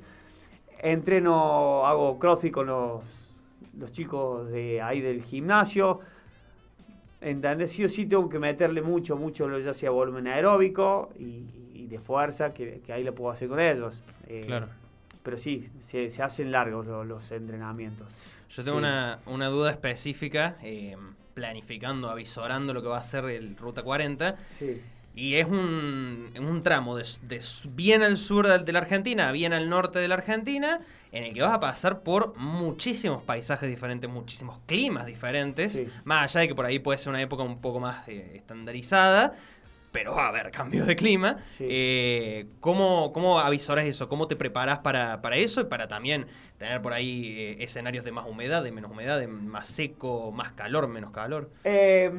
Entreno, 0.79 1.85
hago 1.85 2.17
crossfit 2.19 2.51
con 2.51 2.65
los, 2.67 3.03
los 3.77 3.91
chicos 3.91 4.49
de 4.51 4.81
ahí 4.81 4.99
del 5.01 5.21
gimnasio. 5.23 5.99
¿Entendés? 7.21 7.71
Sí 7.71 7.85
o 7.85 7.89
sí 7.89 8.05
tengo 8.05 8.27
que 8.27 8.37
meterle 8.39 8.81
mucho, 8.81 9.15
mucho, 9.15 9.47
lo- 9.47 9.59
ya 9.59 9.73
sea 9.73 9.91
volumen 9.91 10.27
aeróbico 10.27 11.09
y, 11.17 11.45
y 11.73 11.87
de 11.87 11.99
fuerza, 11.99 12.53
que, 12.53 12.81
que 12.85 12.91
ahí 12.91 13.03
lo 13.03 13.13
puedo 13.15 13.31
hacer 13.31 13.47
con 13.47 13.59
ellos. 13.59 14.01
Eh, 14.27 14.43
Claro. 14.47 14.67
Pero 15.24 15.38
sí, 15.38 15.70
se, 15.82 16.10
se 16.10 16.22
hacen 16.22 16.51
largos 16.51 16.86
lo- 16.86 17.03
los 17.03 17.32
entrenamientos. 17.32 18.08
Yo 18.50 18.63
tengo 18.63 18.77
Sí. 18.77 18.84
una, 18.84 19.20
una 19.25 19.48
duda 19.48 19.72
específica, 19.72 20.58
eh, 20.62 20.96
planificando, 21.34 22.10
avisorando 22.10 22.74
lo 22.74 22.82
que 22.82 22.88
va 22.89 23.00
a 23.00 23.03
ser 23.03 23.25
el 23.25 23.56
Ruta 23.58 23.82
40. 23.84 24.36
Sí. 24.58 24.82
Y 25.15 25.36
es 25.36 25.46
un, 25.46 26.32
un 26.39 26.62
tramo 26.63 26.96
de, 26.98 27.03
bien 27.70 28.01
al 28.03 28.18
sur 28.18 28.48
de, 28.48 28.60
de 28.60 28.72
la 28.72 28.80
Argentina, 28.80 29.32
bien 29.32 29.53
al 29.53 29.70
norte 29.70 30.00
de 30.00 30.08
la 30.08 30.15
Argentina, 30.15 30.80
en 31.12 31.24
el 31.24 31.34
que 31.34 31.42
vas 31.44 31.53
a 31.53 31.60
pasar 31.60 32.01
por 32.01 32.36
muchísimos 32.38 33.22
paisajes 33.24 33.70
diferentes, 33.70 34.10
muchísimos 34.10 34.60
climas 34.65 35.06
diferentes. 35.06 35.72
Sí. 35.72 35.88
Más 36.03 36.24
allá 36.36 36.42
de 36.42 36.48
que 36.48 36.56
por 36.56 36.65
ahí 36.65 36.80
puede 36.80 36.98
ser 36.98 37.10
una 37.12 37.22
época 37.22 37.44
un 37.44 37.62
poco 37.62 37.80
más 37.80 38.08
eh, 38.08 38.32
estandarizada, 38.36 39.36
pero 39.93 40.13
va 40.15 40.25
a 40.25 40.27
haber 40.29 40.51
cambios 40.51 40.85
de 40.88 40.95
clima. 40.97 41.38
Sí. 41.57 41.65
Eh, 41.69 42.47
¿cómo, 42.59 43.13
¿Cómo 43.13 43.39
avisoras 43.39 43.85
eso? 43.85 44.09
¿Cómo 44.09 44.27
te 44.27 44.35
preparas 44.35 44.79
para, 44.79 45.21
para 45.21 45.38
eso? 45.38 45.62
Y 45.62 45.65
para 45.65 45.88
también 45.88 46.25
tener 46.57 46.81
por 46.81 46.91
ahí 46.91 47.33
eh, 47.38 47.63
escenarios 47.63 48.03
de 48.03 48.12
más 48.12 48.25
humedad, 48.27 48.62
de 48.63 48.71
menos 48.73 48.91
humedad, 48.91 49.19
de 49.19 49.27
más 49.27 49.67
seco, 49.67 50.31
más 50.33 50.51
calor, 50.51 50.88
menos 50.89 51.12
calor. 51.12 51.50
Eh, 51.63 52.12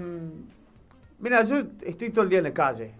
mira, 1.18 1.42
yo 1.44 1.62
estoy 1.82 2.10
todo 2.10 2.22
el 2.24 2.30
día 2.30 2.38
en 2.38 2.44
la 2.44 2.54
calle. 2.54 2.92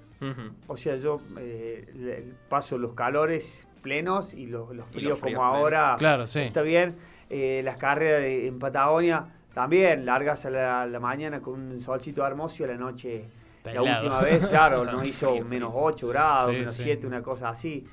O 0.68 0.76
sea, 0.78 0.96
yo 0.96 1.20
eh, 1.38 2.32
paso 2.48 2.78
los 2.78 2.94
calores 2.94 3.66
plenos 3.82 4.32
y 4.32 4.46
los, 4.46 4.74
los 4.74 4.86
Y 4.88 4.92
fríos, 4.94 5.10
los 5.10 5.20
fríos 5.20 5.38
como 5.38 5.44
ahora. 5.46 5.96
Claro, 5.98 6.26
sí. 6.26 6.40
Está 6.40 6.62
bien. 6.62 6.96
Eh, 7.28 7.60
las 7.62 7.76
carreras 7.76 8.22
de- 8.22 8.46
en 8.46 8.58
Patagonia 8.58 9.26
también, 9.52 10.06
largas 10.06 10.46
a 10.46 10.50
la, 10.50 10.82
a 10.82 10.86
la 10.86 10.98
mañana 10.98 11.40
con 11.40 11.60
un 11.60 11.80
solcito 11.80 12.26
hermoso 12.26 12.62
y 12.62 12.64
a 12.64 12.68
la 12.68 12.76
noche. 12.76 13.24
La 13.72 13.82
última 13.82 14.20
vez, 14.20 14.46
claro, 14.46 14.84
nos 14.92 15.06
hizo 15.06 15.40
menos 15.44 15.72
8 15.74 16.08
grados, 16.08 16.52
Sí, 16.52 16.58
menos 16.58 16.74
sí. 16.76 16.82
7, 16.84 17.06
una 17.06 17.22
cosa 17.22 17.48
así. 17.48 17.84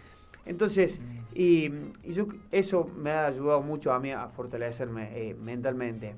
Entonces, 0.45 0.99
y, 1.33 1.65
y 2.03 2.13
yo, 2.13 2.27
eso 2.51 2.89
me 2.97 3.11
ha 3.11 3.27
ayudado 3.27 3.61
mucho 3.61 3.93
a 3.93 3.99
mí 3.99 4.11
a 4.11 4.27
fortalecerme 4.27 5.09
eh, 5.29 5.33
mentalmente. 5.35 6.15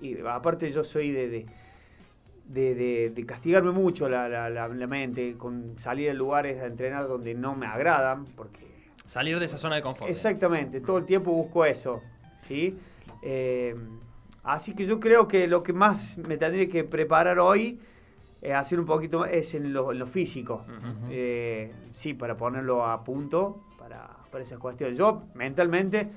Y 0.00 0.18
aparte 0.20 0.70
yo 0.70 0.84
soy 0.84 1.10
de, 1.10 1.28
de, 1.28 1.46
de, 2.48 2.74
de- 2.74 3.10
de 3.10 3.26
castigarme 3.26 3.72
mucho 3.72 4.08
la, 4.08 4.28
la- 4.28 4.50
la- 4.50 4.68
la 4.68 4.86
mente 4.86 5.34
con 5.38 5.78
salir 5.78 6.10
a 6.10 6.14
lugares 6.14 6.60
a 6.62 6.66
entrenar 6.66 7.08
donde 7.08 7.34
no 7.34 7.54
me 7.56 7.66
agradan, 7.66 8.26
porque 8.36 8.62
Salir 9.06 9.38
de 9.38 9.44
esa 9.46 9.58
zona 9.58 9.74
de 9.76 9.82
confort. 9.82 10.10
Exactamente, 10.10 10.80
todo 10.80 10.98
el 10.98 11.04
tiempo 11.04 11.30
busco 11.32 11.64
eso, 11.64 12.00
¿sí? 12.46 12.78
Eh, 13.22 13.74
así 14.42 14.74
que 14.74 14.86
yo 14.86 14.98
creo 15.00 15.26
que 15.28 15.46
lo 15.46 15.62
que 15.62 15.72
más 15.72 16.16
me 16.18 16.36
tendría 16.38 16.68
que 16.68 16.84
preparar 16.84 17.38
hoy 17.38 17.78
es 18.44 18.52
hacer 18.54 18.78
un 18.78 18.86
poquito 18.86 19.20
más, 19.20 19.30
es 19.32 19.54
en 19.54 19.72
lo, 19.72 19.90
en 19.90 19.98
lo 19.98 20.06
físico. 20.06 20.64
Eh, 21.10 21.72
sí, 21.94 22.14
para 22.14 22.36
ponerlo 22.36 22.84
a 22.86 23.02
punto 23.02 23.64
para, 23.78 24.08
para 24.30 24.42
esas 24.44 24.58
cuestiones. 24.58 24.98
Yo 24.98 25.24
mentalmente 25.34 26.08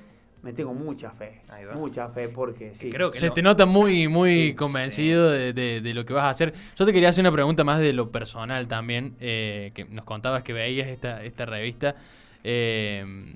me 0.42 0.52
tengo 0.52 0.72
mucha 0.72 1.10
fe, 1.10 1.40
mucha 1.74 2.08
fe 2.10 2.28
porque 2.28 2.74
sí. 2.74 2.90
Creo 2.90 3.10
que 3.10 3.18
Se 3.18 3.26
no- 3.26 3.32
te 3.32 3.42
nota 3.42 3.66
muy, 3.66 4.06
muy 4.06 4.50
Sí, 4.50 4.54
convencido 4.54 5.30
de, 5.32 5.52
de- 5.52 5.80
de 5.80 5.94
lo 5.94 6.04
que 6.04 6.12
vas 6.12 6.24
a 6.24 6.28
hacer. 6.30 6.54
Yo 6.76 6.84
te 6.86 6.92
quería 6.92 7.08
hacer 7.08 7.22
una 7.22 7.32
pregunta 7.32 7.64
más 7.64 7.80
de 7.80 7.92
lo 7.92 8.10
personal 8.12 8.68
también, 8.68 9.14
eh, 9.20 9.72
que 9.74 9.84
nos 9.86 10.04
contabas 10.04 10.42
que 10.44 10.52
veías 10.52 10.86
esta, 10.88 11.24
esta 11.24 11.44
revista. 11.46 11.96
Eh, 12.44 13.34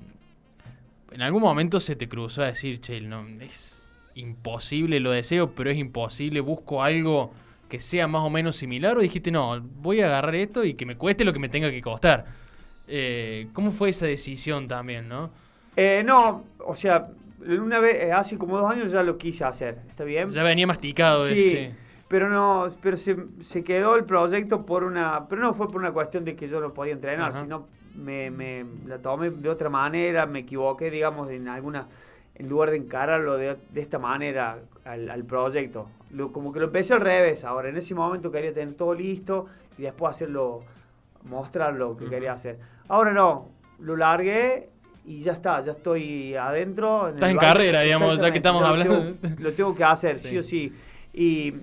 en 1.11 1.21
algún 1.21 1.41
momento 1.41 1.79
se 1.79 1.95
te 1.95 2.07
cruzó 2.07 2.41
a 2.43 2.47
decir, 2.47 2.79
che, 2.79 3.01
no, 3.01 3.25
es 3.41 3.81
imposible, 4.15 4.99
lo 4.99 5.11
deseo, 5.11 5.51
pero 5.51 5.69
es 5.71 5.77
imposible, 5.77 6.39
busco 6.39 6.83
algo 6.83 7.31
que 7.73 7.79
sea 7.79 8.07
más 8.07 8.21
o 8.21 8.29
menos 8.29 8.55
similar, 8.55 8.95
o 8.95 9.01
dijiste, 9.01 9.31
no, 9.31 9.59
voy 9.59 9.99
a 9.99 10.05
agarrar 10.05 10.35
esto 10.35 10.63
y 10.63 10.75
que 10.75 10.85
me 10.85 10.95
cueste 10.95 11.25
lo 11.25 11.33
que 11.33 11.39
me 11.39 11.49
tenga 11.49 11.71
que 11.71 11.81
costar. 11.81 12.23
Eh, 12.87 13.47
¿Cómo 13.51 13.71
fue 13.71 13.89
esa 13.89 14.05
decisión 14.05 14.67
también, 14.67 15.09
no? 15.09 15.31
Eh, 15.75 16.03
no, 16.05 16.43
o 16.59 16.75
sea, 16.75 17.07
una 17.43 17.79
vez, 17.79 17.95
eh, 17.95 18.11
hace 18.11 18.37
como 18.37 18.59
dos 18.59 18.69
años 18.71 18.91
ya 18.91 19.01
lo 19.01 19.17
quise 19.17 19.43
hacer, 19.43 19.79
¿está 19.89 20.03
bien? 20.03 20.29
Ya 20.29 20.43
venía 20.43 20.67
masticado. 20.67 21.27
Sí, 21.27 21.33
ese- 21.33 21.71
pero 22.07 22.29
no, 22.29 22.69
pero 22.79 22.95
se, 22.95 23.15
se 23.41 23.63
quedó 23.63 23.95
el 23.95 24.05
proyecto 24.05 24.67
por 24.67 24.83
una, 24.83 25.27
pero 25.27 25.41
no 25.41 25.55
fue 25.55 25.67
por 25.67 25.77
una 25.77 25.91
cuestión 25.91 26.23
de 26.25 26.35
que 26.35 26.47
yo 26.47 26.59
no 26.61 26.75
podía 26.75 26.93
entrenar, 26.93 27.31
Ajá. 27.31 27.41
sino 27.41 27.65
me, 27.95 28.29
me 28.29 28.63
la 28.85 28.99
tomé 28.99 29.31
de 29.31 29.49
otra 29.49 29.71
manera, 29.71 30.27
me 30.27 30.39
equivoqué, 30.41 30.91
digamos, 30.91 31.31
en 31.31 31.47
alguna, 31.47 31.87
en 32.35 32.49
lugar 32.49 32.69
de 32.69 32.77
encararlo 32.77 33.35
de, 33.35 33.57
de 33.71 33.81
esta 33.81 33.97
manera 33.97 34.59
al, 34.85 35.09
al 35.09 35.23
proyecto. 35.23 35.87
Lo- 36.13 36.31
como 36.31 36.53
que 36.53 36.59
lo 36.59 36.67
empecé 36.67 36.93
al 36.93 37.01
revés. 37.01 37.43
Ahora, 37.43 37.69
en 37.69 37.77
ese 37.77 37.93
momento 37.95 38.31
quería 38.31 38.53
tener 38.53 38.75
todo 38.75 38.93
listo 38.93 39.47
y 39.77 39.81
después 39.81 40.11
hacerlo, 40.15 40.61
mostrar 41.23 41.73
lo 41.73 41.95
que 41.97 42.03
Ujú. 42.05 42.11
quería 42.11 42.33
hacer. 42.33 42.59
Ahora 42.87 43.11
no, 43.13 43.49
lo 43.79 43.95
largué 43.97 44.69
y 45.05 45.21
ya 45.21 45.33
está, 45.33 45.61
ya 45.61 45.71
estoy 45.73 46.35
adentro. 46.35 47.09
Estás 47.09 47.23
el 47.23 47.29
en 47.31 47.37
baile. 47.37 47.53
carrera, 47.53 47.81
digamos, 47.81 48.19
ya 48.21 48.31
que 48.31 48.37
estamos 48.37 48.61
lo 48.61 48.67
hablando. 48.67 49.13
tengo- 49.15 49.41
lo 49.41 49.53
tengo 49.53 49.75
que 49.75 49.83
hacer, 49.83 50.19
sí, 50.19 50.29
Sí. 50.29 50.37
o 50.37 50.43
sí. 50.43 50.73
Y, 51.13 51.53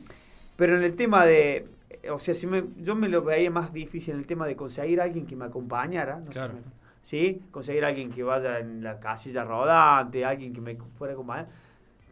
pero 0.56 0.76
en 0.76 0.82
el 0.82 0.96
tema 0.96 1.24
de, 1.24 1.66
o 2.10 2.18
sea, 2.18 2.34
si 2.34 2.46
me- 2.46 2.64
yo 2.78 2.94
me 2.94 3.08
lo 3.08 3.22
veía 3.22 3.50
más 3.50 3.72
difícil 3.72 4.14
en 4.14 4.20
el 4.20 4.26
tema 4.26 4.46
de 4.46 4.56
conseguir 4.56 5.00
a 5.00 5.04
alguien 5.04 5.26
que 5.26 5.36
me 5.36 5.44
acompañara, 5.44 6.16
no 6.16 6.24
sé 6.26 6.30
Claro. 6.32 6.54
me- 6.54 6.60
¿sí? 7.02 7.40
Conseguir 7.50 7.84
a 7.84 7.88
alguien 7.88 8.10
que 8.10 8.22
vaya 8.22 8.58
en 8.58 8.82
la 8.82 8.98
casilla 9.00 9.44
rodante, 9.44 10.24
alguien 10.24 10.52
que 10.52 10.60
me 10.60 10.76
fuera 10.98 11.12
a 11.12 11.14
acompañar, 11.14 11.48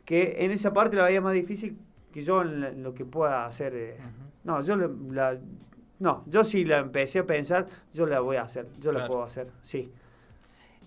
que 0.04 0.36
en 0.40 0.50
esa 0.52 0.72
parte 0.72 0.96
la 0.96 1.04
veía 1.04 1.20
más 1.20 1.34
difícil 1.34 1.76
que 2.12 2.22
yo 2.22 2.42
en, 2.42 2.82
lo 2.82 2.94
que 2.94 3.04
pueda 3.04 3.46
hacer. 3.46 3.72
eh. 3.74 3.96
No, 4.44 4.62
yo 4.62 4.76
la, 4.76 4.88
la- 5.10 5.38
no, 5.98 6.24
yo 6.26 6.44
sí 6.44 6.64
la 6.64 6.78
empecé 6.78 7.18
a 7.20 7.26
pensar, 7.26 7.66
yo 7.92 8.06
la 8.06 8.20
voy 8.20 8.36
a 8.36 8.42
hacer, 8.42 8.66
yo 8.80 8.92
la 8.92 9.06
puedo 9.06 9.22
hacer, 9.24 9.48
sí. 9.62 9.90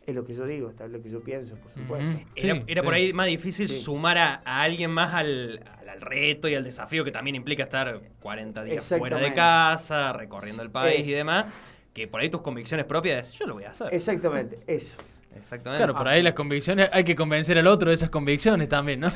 Es 0.05 0.15
lo 0.15 0.23
que 0.23 0.33
yo 0.33 0.45
digo, 0.45 0.71
es 0.71 0.89
lo 0.89 1.01
que 1.01 1.09
yo 1.09 1.21
pienso, 1.21 1.55
por 1.55 1.71
supuesto. 1.73 2.19
Era, 2.35 2.55
Sí, 2.55 2.63
era 2.67 2.81
por 2.81 2.95
sí. 2.95 2.99
ahí 3.01 3.13
más 3.13 3.27
difícil 3.27 3.69
Sí. 3.69 3.79
sumar 3.81 4.17
a, 4.17 4.41
a 4.43 4.63
alguien 4.63 4.89
más 4.89 5.13
al, 5.13 5.63
al- 5.79 5.89
al 5.89 6.01
reto 6.01 6.47
y 6.49 6.55
al 6.55 6.63
desafío 6.63 7.03
que 7.03 7.11
también 7.11 7.35
implica 7.35 7.63
estar 7.63 8.01
40 8.19 8.63
días 8.63 8.83
fuera 8.85 9.19
de 9.19 9.31
casa, 9.33 10.11
recorriendo 10.13 10.63
el 10.63 10.71
país 10.71 11.01
Es- 11.01 11.07
y 11.07 11.11
demás. 11.11 11.45
Que 11.93 12.07
por 12.07 12.21
ahí 12.21 12.29
tus 12.29 12.41
convicciones 12.41 12.85
propias, 12.85 13.33
yo 13.33 13.45
lo 13.45 13.53
voy 13.53 13.65
a 13.65 13.71
hacer. 13.71 13.93
Exactamente, 13.93 14.57
eso. 14.65 14.97
Exactamente. 15.35 15.83
Claro, 15.83 15.97
por 15.97 16.07
Ah, 16.07 16.11
ahí 16.11 16.21
las 16.21 16.33
convicciones, 16.33 16.89
hay 16.91 17.03
que 17.03 17.15
convencer 17.15 17.57
al 17.57 17.67
otro 17.67 17.89
de 17.89 17.95
esas 17.95 18.09
convicciones 18.09 18.67
también, 18.69 18.99
¿no? 18.99 19.09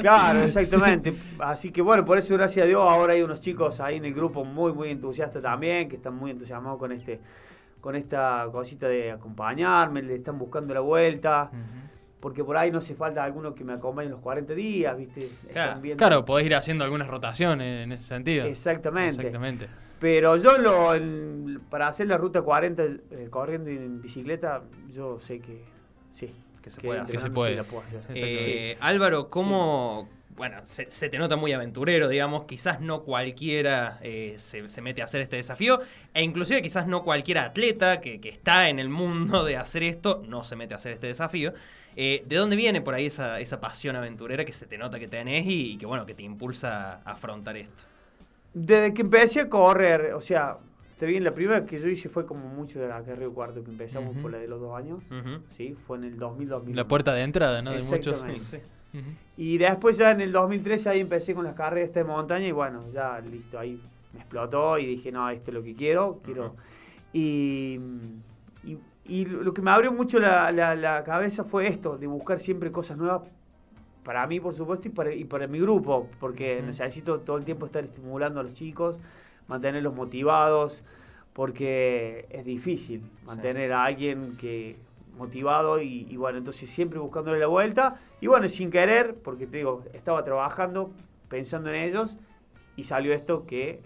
Claro, 0.00 0.40
exactamente. 0.44 1.12
Así 1.38 1.70
que 1.72 1.82
bueno, 1.82 2.04
por 2.04 2.18
eso 2.18 2.34
gracias 2.34 2.64
a 2.64 2.66
Dios 2.68 2.80
ahora 2.82 3.14
hay 3.14 3.22
unos 3.22 3.40
chicos 3.40 3.80
ahí 3.80 3.96
en 3.96 4.04
el 4.04 4.14
grupo 4.14 4.44
muy 4.44 4.72
muy 4.72 4.90
entusiastas 4.90 5.42
también, 5.42 5.88
que 5.88 5.96
están 5.96 6.14
muy 6.14 6.30
entusiasmados 6.30 6.78
con 6.78 6.92
este 6.92 7.20
con 7.80 7.96
esta 7.96 8.46
cosita 8.52 8.86
de 8.86 9.10
acompañarme, 9.10 10.02
le 10.02 10.14
están 10.14 10.38
buscando 10.38 10.72
la 10.72 10.78
vuelta, 10.80 11.50
porque 12.20 12.44
por 12.44 12.56
ahí 12.56 12.70
no 12.70 12.78
hace 12.78 12.94
falta 12.94 13.24
alguno 13.24 13.52
que 13.56 13.64
me 13.64 13.72
acompañe 13.72 14.06
en 14.06 14.12
los 14.12 14.20
40 14.20 14.54
días, 14.54 14.96
¿viste? 14.96 15.20
Están 15.20 15.50
Claro. 15.52 15.80
viendo- 15.80 15.98
Claro, 15.98 16.24
podés 16.24 16.46
ir 16.46 16.54
haciendo 16.54 16.84
algunas 16.84 17.08
rotaciones 17.08 17.82
en 17.82 17.90
ese 17.90 18.04
sentido. 18.06 18.44
Exactamente. 18.46 19.16
Exactamente. 19.16 19.66
Pero 20.02 20.36
yo 20.36 20.58
lo 20.58 20.94
en- 20.94 21.60
para 21.70 21.86
hacer 21.88 22.08
la 22.08 22.18
ruta 22.18 22.42
40 22.42 22.82
eh, 22.84 23.28
corriendo 23.30 23.70
en 23.70 24.02
bicicleta, 24.02 24.62
yo 24.92 25.18
sé 25.20 25.38
que 25.40 25.64
sí, 26.12 26.28
Que 26.60 26.70
se 26.70 26.80
puede 26.80 27.00
hacer. 27.00 27.16
Que 27.16 27.22
se 27.22 27.30
puede. 27.30 27.52
sí 27.52 27.56
la 27.56 27.64
puedo 27.64 27.82
hacer. 27.84 28.02
Eh, 28.14 28.76
Álvaro, 28.80 29.30
¿cómo.? 29.30 30.08
Bueno, 30.34 30.56
se, 30.64 30.90
se 30.90 31.08
te 31.10 31.18
nota 31.18 31.36
muy 31.36 31.52
aventurero, 31.52 32.08
digamos. 32.08 32.44
Quizás 32.46 32.80
no 32.80 33.02
cualquiera 33.04 33.98
eh, 34.02 34.34
se, 34.38 34.68
se 34.68 34.80
mete 34.82 35.02
a 35.02 35.04
hacer 35.04 35.20
este 35.20 35.36
desafío. 35.36 35.78
E 36.14 36.22
inclusive 36.22 36.62
quizás 36.62 36.86
no 36.88 37.02
cualquier 37.04 37.38
atleta 37.38 38.00
que, 38.00 38.18
que 38.20 38.30
está 38.30 38.68
en 38.70 38.78
el 38.80 38.88
mundo 38.88 39.44
de 39.44 39.56
hacer 39.56 39.82
esto 39.84 40.22
no 40.26 40.42
se 40.42 40.56
mete 40.56 40.72
a 40.74 40.78
hacer 40.78 40.92
este 40.92 41.06
desafío. 41.06 41.52
Eh, 41.96 42.24
¿De 42.26 42.36
dónde 42.36 42.56
viene 42.56 42.80
por 42.80 42.94
ahí 42.94 43.06
esa, 43.06 43.38
esa 43.40 43.60
pasión 43.60 43.94
aventurera 43.94 44.44
que 44.46 44.52
se 44.52 44.66
te 44.66 44.78
nota 44.78 44.98
que 44.98 45.06
tenés 45.06 45.46
y, 45.46 45.72
y 45.72 45.76
que 45.78 45.84
bueno, 45.86 46.06
que 46.06 46.14
te 46.14 46.22
impulsa 46.22 46.94
a 47.04 47.12
afrontar 47.12 47.56
esto? 47.58 47.82
Desde 48.54 48.92
que 48.94 49.02
empecé 49.02 49.40
a 49.40 49.48
correr, 49.48 50.12
o 50.14 50.20
sea, 50.20 50.58
te 50.98 51.06
bien, 51.06 51.24
la 51.24 51.32
primera 51.32 51.64
que 51.64 51.78
yo 51.80 51.88
hice 51.88 52.08
fue 52.08 52.26
como 52.26 52.46
mucho 52.48 52.78
de 52.80 52.86
la 52.88 53.00
Río 53.00 53.32
Cuarto, 53.32 53.64
que 53.64 53.70
empezamos 53.70 54.14
por 54.22 54.30
la 54.30 54.38
de 54.38 54.46
los 54.48 54.60
dos 54.60 54.76
años, 54.76 55.02
sí, 55.48 55.74
fue 55.86 55.98
en 55.98 56.04
el 56.04 56.18
2000, 56.18 56.48
2001. 56.48 56.76
La 56.82 56.86
puerta 56.88 57.12
de 57.14 57.22
entrada, 57.22 57.62
¿no? 57.62 57.72
De 57.72 57.78
muchos. 57.96 58.20
Y 59.38 59.56
después 59.58 59.96
ya 59.96 60.10
en 60.10 60.20
el 60.20 60.32
2013 60.32 60.90
ahí 60.90 61.00
empecé 61.00 61.34
con 61.34 61.44
las 61.44 61.54
carreras 61.54 61.94
de 61.94 62.04
montaña 62.04 62.46
y 62.46 62.52
bueno, 62.52 62.82
ya 62.92 63.18
listo, 63.20 63.58
ahí 63.58 63.80
me 64.12 64.20
explotó 64.20 64.78
y 64.78 64.84
dije, 64.86 65.10
no, 65.10 65.30
esto 65.30 65.50
es 65.50 65.54
lo 65.54 65.62
que 65.62 65.74
quiero, 65.74 66.20
quiero. 66.22 66.54
Y, 67.14 67.80
y, 68.64 68.78
y 69.06 69.24
lo 69.24 69.52
que 69.54 69.62
me 69.62 69.70
abrió 69.70 69.92
mucho 69.92 70.18
la, 70.18 70.52
la- 70.52 70.74
la 70.74 71.02
cabeza 71.04 71.42
fue 71.44 71.66
esto, 71.68 71.96
de 71.96 72.06
buscar 72.06 72.38
siempre 72.38 72.70
cosas 72.70 72.98
nuevas 72.98 73.22
para 74.04 74.26
mí, 74.26 74.40
por 74.40 74.54
supuesto, 74.54 74.88
y 74.88 74.90
para, 74.90 75.14
y 75.14 75.24
para 75.24 75.46
mi 75.46 75.60
grupo, 75.60 76.08
porque 76.20 76.62
necesito 76.64 77.20
todo 77.20 77.36
el 77.36 77.44
tiempo 77.44 77.66
estar 77.66 77.84
estimulando 77.84 78.40
a 78.40 78.42
los 78.42 78.54
chicos, 78.54 78.98
mantenerlos 79.48 79.94
motivados, 79.94 80.82
porque 81.32 82.26
es 82.30 82.44
difícil 82.44 83.02
mantener 83.26 83.72
a 83.72 83.84
alguien 83.84 84.36
que 84.38 84.76
motivado 85.16 85.80
y, 85.80 86.06
y 86.10 86.16
bueno, 86.16 86.38
entonces 86.38 86.68
siempre 86.70 86.98
buscándole 86.98 87.38
la 87.38 87.46
vuelta 87.46 88.00
y 88.20 88.26
bueno, 88.26 88.48
sin 88.48 88.70
querer, 88.70 89.14
porque 89.14 89.46
te 89.46 89.58
digo, 89.58 89.82
estaba 89.92 90.24
trabajando, 90.24 90.90
pensando 91.28 91.70
en 91.70 91.76
ellos 91.76 92.16
y 92.76 92.84
salió 92.84 93.12
esto 93.12 93.46
que 93.46 93.80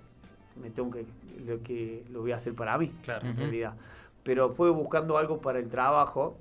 me 0.60 0.70
tengo 0.70 0.90
que 0.90 1.04
lo 1.46 1.62
que 1.62 2.04
lo 2.10 2.22
voy 2.22 2.32
a 2.32 2.36
hacer 2.36 2.54
para 2.54 2.78
mí, 2.78 2.90
Claro. 3.02 3.26
en 3.26 3.36
realidad. 3.36 3.74
Pero 4.22 4.50
fue 4.54 4.70
buscando 4.70 5.18
algo 5.18 5.38
para 5.40 5.58
el 5.58 5.68
trabajo 5.68 6.36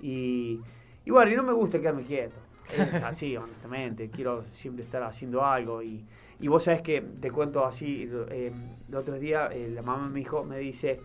y, 0.00 0.60
y 1.04 1.10
bueno, 1.10 1.30
y 1.32 1.36
no 1.36 1.42
me 1.42 1.52
gusta 1.52 1.78
quedarme 1.80 2.04
quieto. 2.04 2.36
Es 2.72 3.02
así, 3.02 3.36
honestamente. 3.36 4.08
Quiero 4.10 4.44
siempre 4.52 4.84
estar 4.84 5.02
haciendo 5.02 5.44
algo. 5.44 5.82
Y, 5.82 6.04
y 6.40 6.48
vos 6.48 6.64
sabés 6.64 6.82
que 6.82 7.00
te 7.00 7.30
cuento 7.30 7.64
así, 7.64 8.10
eh, 8.30 8.52
el 8.88 8.94
otro 8.94 9.18
día 9.18 9.48
eh, 9.52 9.70
la 9.72 9.82
mamá 9.82 10.06
de 10.08 10.14
mi 10.14 10.20
hijo 10.20 10.44
me 10.44 10.58
dice, 10.58 11.00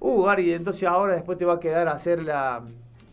uh, 0.00 0.22
Gary, 0.24 0.52
entonces 0.52 0.88
ahora 0.88 1.14
después 1.14 1.38
te 1.38 1.44
va 1.44 1.54
a 1.54 1.60
quedar 1.60 1.88
a 1.88 1.92
hacer 1.92 2.22
la, 2.22 2.62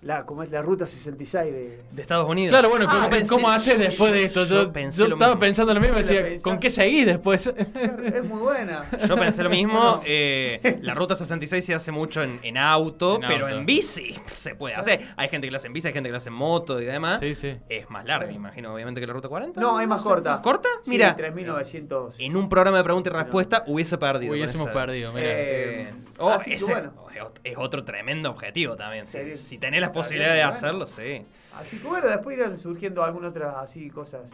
la, 0.01 0.25
¿cómo 0.25 0.43
es? 0.43 0.51
la 0.51 0.61
ruta 0.61 0.87
66 0.87 1.51
de... 1.53 1.81
De 1.91 2.01
Estados 2.01 2.27
Unidos. 2.29 2.51
Claro, 2.51 2.69
bueno, 2.69 2.85
Ah, 2.87 2.93
¿cómo, 2.95 3.09
pensé- 3.09 3.27
cómo 3.29 3.49
haces 3.49 3.77
después 3.77 4.13
de 4.13 4.23
esto? 4.23 4.45
Yo 4.45 4.63
Yo, 4.63 4.71
pensé 4.73 4.99
yo 5.01 5.07
lo 5.09 5.15
estaba 5.15 5.31
mismo. 5.33 5.39
pensando 5.41 5.73
lo 5.73 5.81
mismo, 5.81 5.95
¿Qué 5.97 6.01
la 6.03 6.07
decía, 6.07 6.23
pensás? 6.23 6.43
¿con 6.43 6.59
qué 6.59 6.69
seguís 6.69 7.05
después? 7.05 7.47
Es 8.13 8.25
muy 8.25 8.39
buena. 8.39 8.85
Yo 9.07 9.15
pensé 9.17 9.43
lo 9.43 9.49
mismo. 9.49 10.01
eh, 10.05 10.79
la 10.81 10.93
ruta 10.93 11.15
66 11.15 11.65
se 11.65 11.73
hace 11.75 11.91
mucho 11.91 12.23
en, 12.23 12.39
en 12.43 12.57
auto, 12.57 13.15
En 13.15 13.21
pero 13.27 13.45
auto. 13.47 13.57
en 13.59 13.65
bici 13.65 14.15
se 14.27 14.55
puede 14.55 14.75
hacer. 14.75 15.01
Hay 15.17 15.27
gente 15.29 15.47
que 15.47 15.51
lo 15.51 15.57
hace 15.57 15.67
en 15.67 15.73
bici, 15.73 15.87
hay 15.87 15.93
gente 15.93 16.07
que 16.07 16.11
lo 16.11 16.17
hace 16.17 16.29
en 16.29 16.35
moto 16.35 16.81
y 16.81 16.85
demás. 16.85 17.19
sí, 17.19 17.35
sí. 17.35 17.57
Es 17.67 17.89
más 17.89 18.05
larga, 18.05 18.27
me 18.27 18.33
imagino, 18.33 18.73
obviamente, 18.73 19.01
que 19.01 19.07
la 19.07 19.13
ruta 19.13 19.27
40. 19.27 19.59
No, 19.59 19.79
es 19.81 19.87
más 19.87 20.01
corta. 20.01 20.31
¿Más 20.35 20.39
corta? 20.41 20.69
Sí, 20.83 20.91
Mira, 20.91 21.15
3.900. 21.17 22.13
en 22.19 22.35
un 22.37 22.47
programa 22.49 22.77
de 22.77 22.83
pregunta 22.83 23.09
y 23.09 23.13
respuesta 23.13 23.63
hubiese 23.67 23.97
perdido. 23.97 24.33
Hubiésemos 24.33 24.69
perdido, 24.69 25.11
mira. 25.13 25.27
Eh, 25.29 25.91
oh, 26.19 26.29
así 26.29 26.51
que 26.51 26.55
ese 26.55 26.71
bueno. 26.71 26.93
Es 27.19 27.25
ot- 27.25 27.39
es 27.43 27.57
otro 27.57 27.83
tremendo 27.83 28.29
objetivo 28.31 28.75
también. 28.75 29.05
Si, 29.05 29.35
si 29.35 29.57
tenés 29.57 29.81
la 29.81 29.91
posibilidad 29.91 30.33
de 30.33 30.43
hacerlo, 30.43 30.85
sí. 30.87 31.25
Así 31.55 31.77
que 31.77 31.87
bueno, 31.87 32.07
después 32.07 32.37
irán 32.37 32.57
surgiendo 32.57 33.03
algunas 33.03 33.31
otras 33.31 33.55
así 33.57 33.89
cosas 33.89 34.29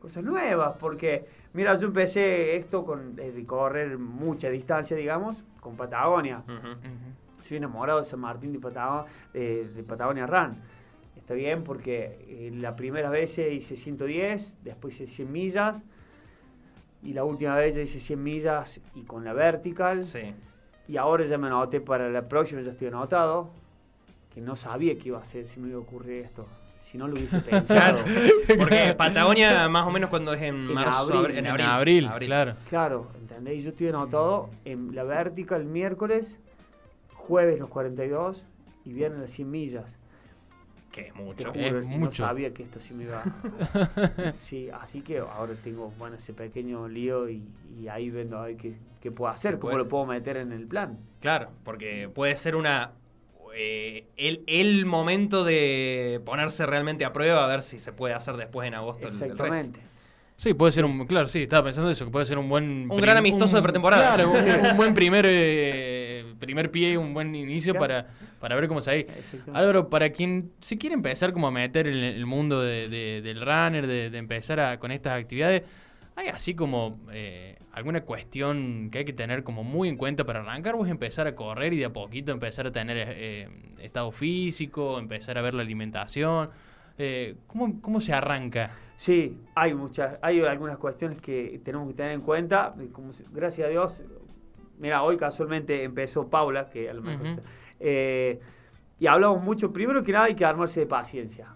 cosas 0.00 0.22
nuevas, 0.22 0.76
porque 0.78 1.24
mira, 1.54 1.74
yo 1.76 1.86
empecé 1.86 2.56
esto 2.56 2.84
con 2.84 3.18
eh, 3.18 3.30
de 3.32 3.44
correr 3.46 3.96
mucha 3.98 4.50
distancia, 4.50 4.94
digamos, 4.96 5.36
con 5.60 5.76
Patagonia. 5.76 6.42
Ujú. 6.46 7.42
Soy 7.42 7.56
enamorado 7.56 8.00
de 8.00 8.04
San 8.04 8.20
Martín 8.20 8.52
de 8.52 8.58
Patagonia, 8.58 9.10
de, 9.32 9.68
de 9.68 9.82
Patagonia 9.82 10.26
Run. 10.26 10.56
Está 11.16 11.32
bien 11.34 11.64
porque 11.64 12.18
eh, 12.28 12.50
la 12.54 12.76
primera 12.76 13.08
vez 13.08 13.38
hice 13.38 13.76
110, 13.76 14.56
después 14.62 14.94
hice 15.00 15.06
100 15.06 15.32
millas. 15.32 15.82
y 17.02 17.12
la 17.14 17.24
última 17.24 17.56
vez 17.56 17.74
ya 17.76 17.82
hice 17.82 18.00
100 18.00 18.22
millas 18.22 18.80
y 18.94 19.02
con 19.04 19.24
la 19.24 19.32
vertical. 19.32 20.02
Sí. 20.02 20.34
Y 20.88 20.96
ahora 20.96 21.24
ya 21.24 21.38
me 21.38 21.46
anoté 21.46 21.80
para 21.80 22.08
la 22.10 22.28
próxima, 22.28 22.60
ya 22.60 22.72
estoy 22.72 22.88
anotado, 22.88 23.48
que 24.34 24.40
no 24.40 24.54
sabía 24.56 24.96
que 24.98 25.08
iba 25.08 25.18
a 25.18 25.24
ser 25.24 25.46
si 25.46 25.60
me 25.60 25.68
iba 25.68 25.78
a 25.78 25.80
ocurrir 25.80 26.24
esto. 26.24 26.46
Si 26.82 26.98
no 26.98 27.08
lo 27.08 27.14
hubiese 27.14 27.40
pensado. 27.50 27.98
Porque 28.58 28.94
Patagonia 28.96 29.68
más 29.68 29.86
o 29.86 29.90
menos 29.90 30.10
cuando 30.10 30.32
es 30.34 30.42
en, 30.42 30.54
En 30.54 30.74
marzo, 30.74 30.98
abril. 31.14 31.20
abri- 31.20 31.38
en 31.38 31.46
En 31.46 31.50
abril. 31.50 32.06
abril, 32.06 32.26
claro. 32.28 32.54
claro, 32.68 33.08
¿entendés? 33.18 33.62
Yo 33.64 33.70
estoy 33.70 33.88
anotado 33.88 34.50
en 34.66 34.94
la 34.94 35.02
vertical 35.04 35.62
el 35.62 35.66
miércoles, 35.66 36.36
jueves 37.14 37.58
los 37.58 37.68
42 37.70 38.42
y 38.84 38.92
viernes 38.92 39.20
las 39.20 39.30
100 39.30 39.50
millas. 39.50 39.84
Que 40.92 41.08
es 41.08 41.14
mucho. 41.16 41.48
juro, 41.48 41.78
Es 41.80 41.86
no 41.86 41.96
mucho. 41.98 42.22
sabía 42.24 42.52
que 42.52 42.62
esto 42.64 42.78
sí 42.78 42.92
me 42.94 43.04
iba. 43.04 43.22
sí, 44.36 44.68
así 44.70 45.00
que 45.00 45.18
ahora 45.18 45.54
tengo 45.64 45.90
bueno 45.98 46.16
ese 46.16 46.32
pequeño 46.34 46.86
lío 46.86 47.28
y, 47.28 47.42
y 47.80 47.88
ahí 47.88 48.10
viendo 48.10 48.38
a 48.38 48.46
ver 48.46 48.56
qué, 48.56 48.74
qué 49.04 49.12
puedo 49.12 49.30
hacer, 49.30 49.58
cómo 49.60 49.76
lo 49.78 49.86
puedo 49.86 50.06
meter 50.06 50.38
en 50.38 50.50
el 50.50 50.66
plan. 50.66 50.98
Claro, 51.20 51.50
porque 51.62 52.08
puede 52.12 52.34
ser 52.36 52.56
una 52.56 52.92
eh, 53.54 54.06
el, 54.16 54.42
el 54.46 54.86
momento 54.86 55.44
de 55.44 56.20
ponerse 56.24 56.64
realmente 56.66 57.04
a 57.04 57.12
prueba 57.12 57.44
a 57.44 57.46
ver 57.46 57.62
si 57.62 57.78
se 57.78 57.92
puede 57.92 58.14
hacer 58.14 58.36
después 58.36 58.66
en 58.66 58.74
agosto. 58.74 59.06
el- 59.06 59.12
el 59.14 59.20
resto. 59.20 59.34
Exactamente. 59.44 59.80
Sí, 60.36 60.52
puede 60.54 60.72
ser 60.72 60.84
un. 60.84 61.06
Claro, 61.06 61.28
sí, 61.28 61.42
estaba 61.44 61.62
pensando 61.64 61.88
eso, 61.90 62.04
que 62.06 62.10
puede 62.10 62.24
ser 62.26 62.38
un 62.38 62.48
buen. 62.48 62.90
Un 62.90 63.00
gran 63.00 63.16
amistoso 63.16 63.54
de 63.56 63.62
pretemporada. 63.62 64.14
Claro, 64.16 64.32
un, 64.32 64.36
un 64.72 64.76
buen 64.76 64.92
primer, 64.94 65.24
eh, 65.28 66.24
primer 66.40 66.70
pie, 66.72 66.98
un 66.98 67.14
buen 67.14 67.32
inicio 67.34 67.72
Claro. 67.74 67.86
para, 67.86 68.06
para 68.40 68.56
ver 68.56 68.66
cómo 68.66 68.80
se 68.80 68.90
ahí. 68.90 69.00
Exactamente. 69.00 69.52
Álvaro, 69.58 69.88
para 69.88 70.10
quien 70.10 70.50
se 70.60 70.76
quiere 70.76 70.94
empezar 70.94 71.32
como 71.32 71.46
a 71.46 71.50
meter 71.52 71.86
en 71.86 71.94
el 72.02 72.26
mundo 72.26 72.60
de- 72.62 72.88
de- 72.88 73.20
del 73.22 73.40
runner, 73.40 73.86
de, 73.86 74.10
de 74.10 74.18
empezar 74.18 74.58
a- 74.58 74.78
con 74.80 74.90
estas 74.90 75.20
actividades, 75.20 75.62
¿hay 76.16 76.28
así 76.28 76.54
como 76.54 76.98
eh, 77.12 77.58
alguna 77.72 78.02
cuestión 78.02 78.88
que 78.90 78.98
hay 78.98 79.04
que 79.04 79.12
tener 79.12 79.42
como 79.42 79.64
muy 79.64 79.88
en 79.88 79.96
cuenta 79.96 80.24
para 80.24 80.40
arrancar? 80.40 80.74
¿O 80.74 80.84
es 80.84 80.90
empezar 80.90 81.26
a 81.26 81.34
correr 81.34 81.72
y 81.72 81.78
de 81.78 81.86
a 81.86 81.92
poquito 81.92 82.32
empezar 82.32 82.66
a 82.66 82.72
tener 82.72 82.96
eh, 83.10 83.48
estado 83.78 84.10
físico, 84.12 84.98
empezar 84.98 85.38
a 85.38 85.42
ver 85.42 85.54
la 85.54 85.62
alimentación? 85.62 86.50
Eh, 86.98 87.36
¿cómo, 87.46 87.80
¿Cómo 87.80 88.00
se 88.00 88.12
arranca? 88.12 88.70
Sí, 88.96 89.36
hay 89.54 89.74
muchas, 89.74 90.18
hay 90.22 90.40
algunas 90.40 90.78
cuestiones 90.78 91.20
que 91.20 91.60
tenemos 91.64 91.88
que 91.88 91.94
tener 91.94 92.12
en 92.12 92.20
cuenta. 92.20 92.74
Como, 92.92 93.10
gracias 93.32 93.66
a 93.66 93.70
Dios, 93.70 94.02
mira, 94.78 95.02
hoy 95.02 95.16
casualmente 95.16 95.82
empezó 95.82 96.28
Paula, 96.28 96.70
que 96.70 96.88
a 96.88 96.94
lo 96.94 97.02
mejor 97.02 97.42
eh, 97.80 98.40
y 99.00 99.06
hablamos 99.06 99.42
mucho. 99.42 99.72
Primero 99.72 100.02
que 100.02 100.12
nada, 100.12 100.26
hay 100.26 100.34
que 100.34 100.44
armarse 100.44 100.80
de 100.80 100.86
paciencia. 100.86 101.48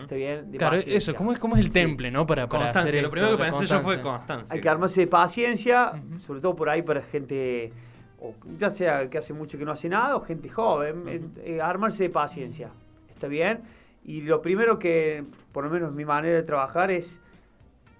¿Está 0.00 0.14
bien? 0.14 0.50
De 0.52 0.58
Claro, 0.58 0.76
paciencia. 0.76 0.96
eso, 0.98 1.14
¿cómo 1.16 1.32
es, 1.32 1.38
cómo 1.40 1.56
es 1.56 1.60
el 1.60 1.66
Sí. 1.72 1.72
temple, 1.80 2.10
no? 2.10 2.26
Para, 2.26 2.48
para 2.48 2.64
Constancia. 2.64 2.90
hacer 2.90 3.02
Lo 3.02 3.10
primero 3.10 3.36
que 3.36 3.42
pensé 3.42 3.66
yo 3.66 3.80
fue 3.80 4.00
constancia. 4.00 4.54
Hay 4.54 4.60
que 4.60 4.68
armarse 4.68 5.00
de 5.00 5.06
paciencia, 5.08 5.92
sobre 6.20 6.40
todo 6.40 6.54
por 6.54 6.68
ahí 6.68 6.82
para 6.82 7.02
gente, 7.02 7.72
o 8.20 8.34
ya 8.58 8.70
sea 8.70 9.08
que 9.10 9.18
hace 9.18 9.32
mucho 9.32 9.58
que 9.58 9.64
no 9.64 9.72
hace 9.72 9.88
nada, 9.88 10.14
o 10.16 10.20
gente 10.20 10.48
joven. 10.48 11.04
eh, 11.08 11.20
eh, 11.44 11.60
armarse 11.60 12.04
de 12.04 12.10
paciencia. 12.10 12.68
¿Está 13.12 13.26
bien? 13.26 13.62
Y 14.04 14.20
lo 14.20 14.40
primero 14.42 14.78
que, 14.78 15.24
por 15.50 15.64
lo 15.64 15.70
menos 15.70 15.92
mi 15.92 16.04
manera 16.04 16.36
de 16.36 16.42
trabajar 16.44 16.90
es 16.92 17.18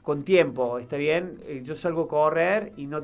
con 0.02 0.22
tiempo, 0.22 0.78
¿está 0.78 0.96
bien? 0.96 1.38
Eh, 1.46 1.62
yo 1.64 1.74
salgo 1.74 2.02
a 2.02 2.08
correr 2.08 2.72
y 2.76 2.86
no, 2.86 3.00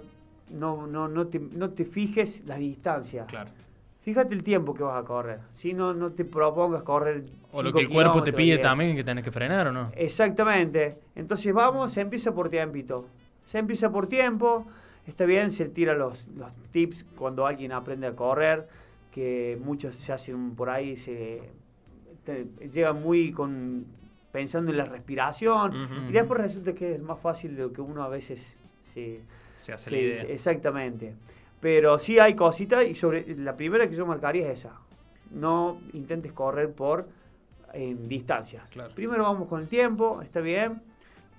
no, 0.51 0.87
no, 0.87 1.09
no, 1.09 1.27
te, 1.27 1.41
no 1.41 1.71
te 1.71 1.85
fijes 1.87 2.43
las 2.47 2.59
distancias. 2.59 3.27
Claro. 3.27 3.51
Fíjate 4.11 4.35
el 4.35 4.43
tiempo 4.43 4.75
que 4.75 4.83
vas 4.83 5.01
a 5.01 5.07
correr. 5.07 5.39
Si 5.55 5.73
no, 5.73 5.95
no 5.95 6.11
te 6.11 6.25
propongas 6.25 6.83
correr. 6.83 7.23
O 7.53 7.63
lo 7.63 7.73
que 7.73 7.83
el 7.83 7.89
cuerpo 7.89 8.25
te 8.25 8.33
pide 8.33 8.55
10. 8.57 8.61
también, 8.61 8.97
que 8.97 9.05
tenés 9.05 9.23
que 9.23 9.31
frenar 9.31 9.69
o 9.69 9.73
no. 9.73 9.93
Exactamente. 9.95 10.99
Entonces 11.15 11.53
vamos, 11.55 11.93
se 11.93 12.01
empieza 12.01 12.35
por 12.35 12.49
tiempito. 12.49 13.07
Se 13.47 13.59
empieza 13.59 13.89
por 13.93 14.09
tiempo. 14.09 14.67
Está 15.07 15.27
bien, 15.27 15.53
se 15.53 15.67
tira 15.69 15.95
los, 15.95 16.27
los 16.37 16.53
tips 16.73 17.05
cuando 17.17 17.47
alguien 17.47 17.71
aprende 17.71 18.09
a 18.09 18.17
correr, 18.17 18.67
que 19.13 19.57
muchos 19.65 19.95
se 19.95 20.13
hacen 20.13 20.57
por 20.57 20.71
ahí, 20.71 20.97
se 20.97 21.43
te- 22.25 22.47
llegan 22.73 23.01
muy 23.01 23.31
con 23.31 23.87
pensando 24.33 24.73
en 24.73 24.77
la 24.79 24.87
respiración. 24.87 25.85
Ujú. 25.85 25.95
Y 26.09 26.13
después 26.13 26.41
resulta 26.41 26.73
que 26.75 26.95
es 26.97 27.01
más 27.01 27.21
fácil 27.21 27.55
de 27.55 27.63
lo 27.63 27.73
que 27.73 27.81
uno 27.81 28.03
a 28.03 28.09
veces 28.09 28.59
se... 28.93 29.21
Se 29.55 29.73
hace 29.73 29.91
se- 29.91 29.97
la 29.97 30.03
idea. 30.03 30.23
exactamente. 30.23 31.15
Pero 31.61 31.99
sí 31.99 32.19
hay 32.19 32.35
cositas 32.35 32.87
y 32.87 32.95
sobre 32.95 33.37
la 33.37 33.57
primera 33.57 33.89
que 33.89 33.95
yo 33.95 34.07
marcaría 34.07 34.51
es 34.51 34.61
esa. 34.61 34.73
No 35.31 35.79
intentes 35.93 36.33
correr 36.33 36.73
por 36.73 37.07
en 37.73 38.09
distancias. 38.09 38.65
Claro. 38.71 38.95
Primero 38.95 39.23
vamos 39.23 39.49
con 39.49 39.61
el 39.61 39.69
tiempo, 39.69 40.23
está 40.23 40.41
bien. 40.41 40.83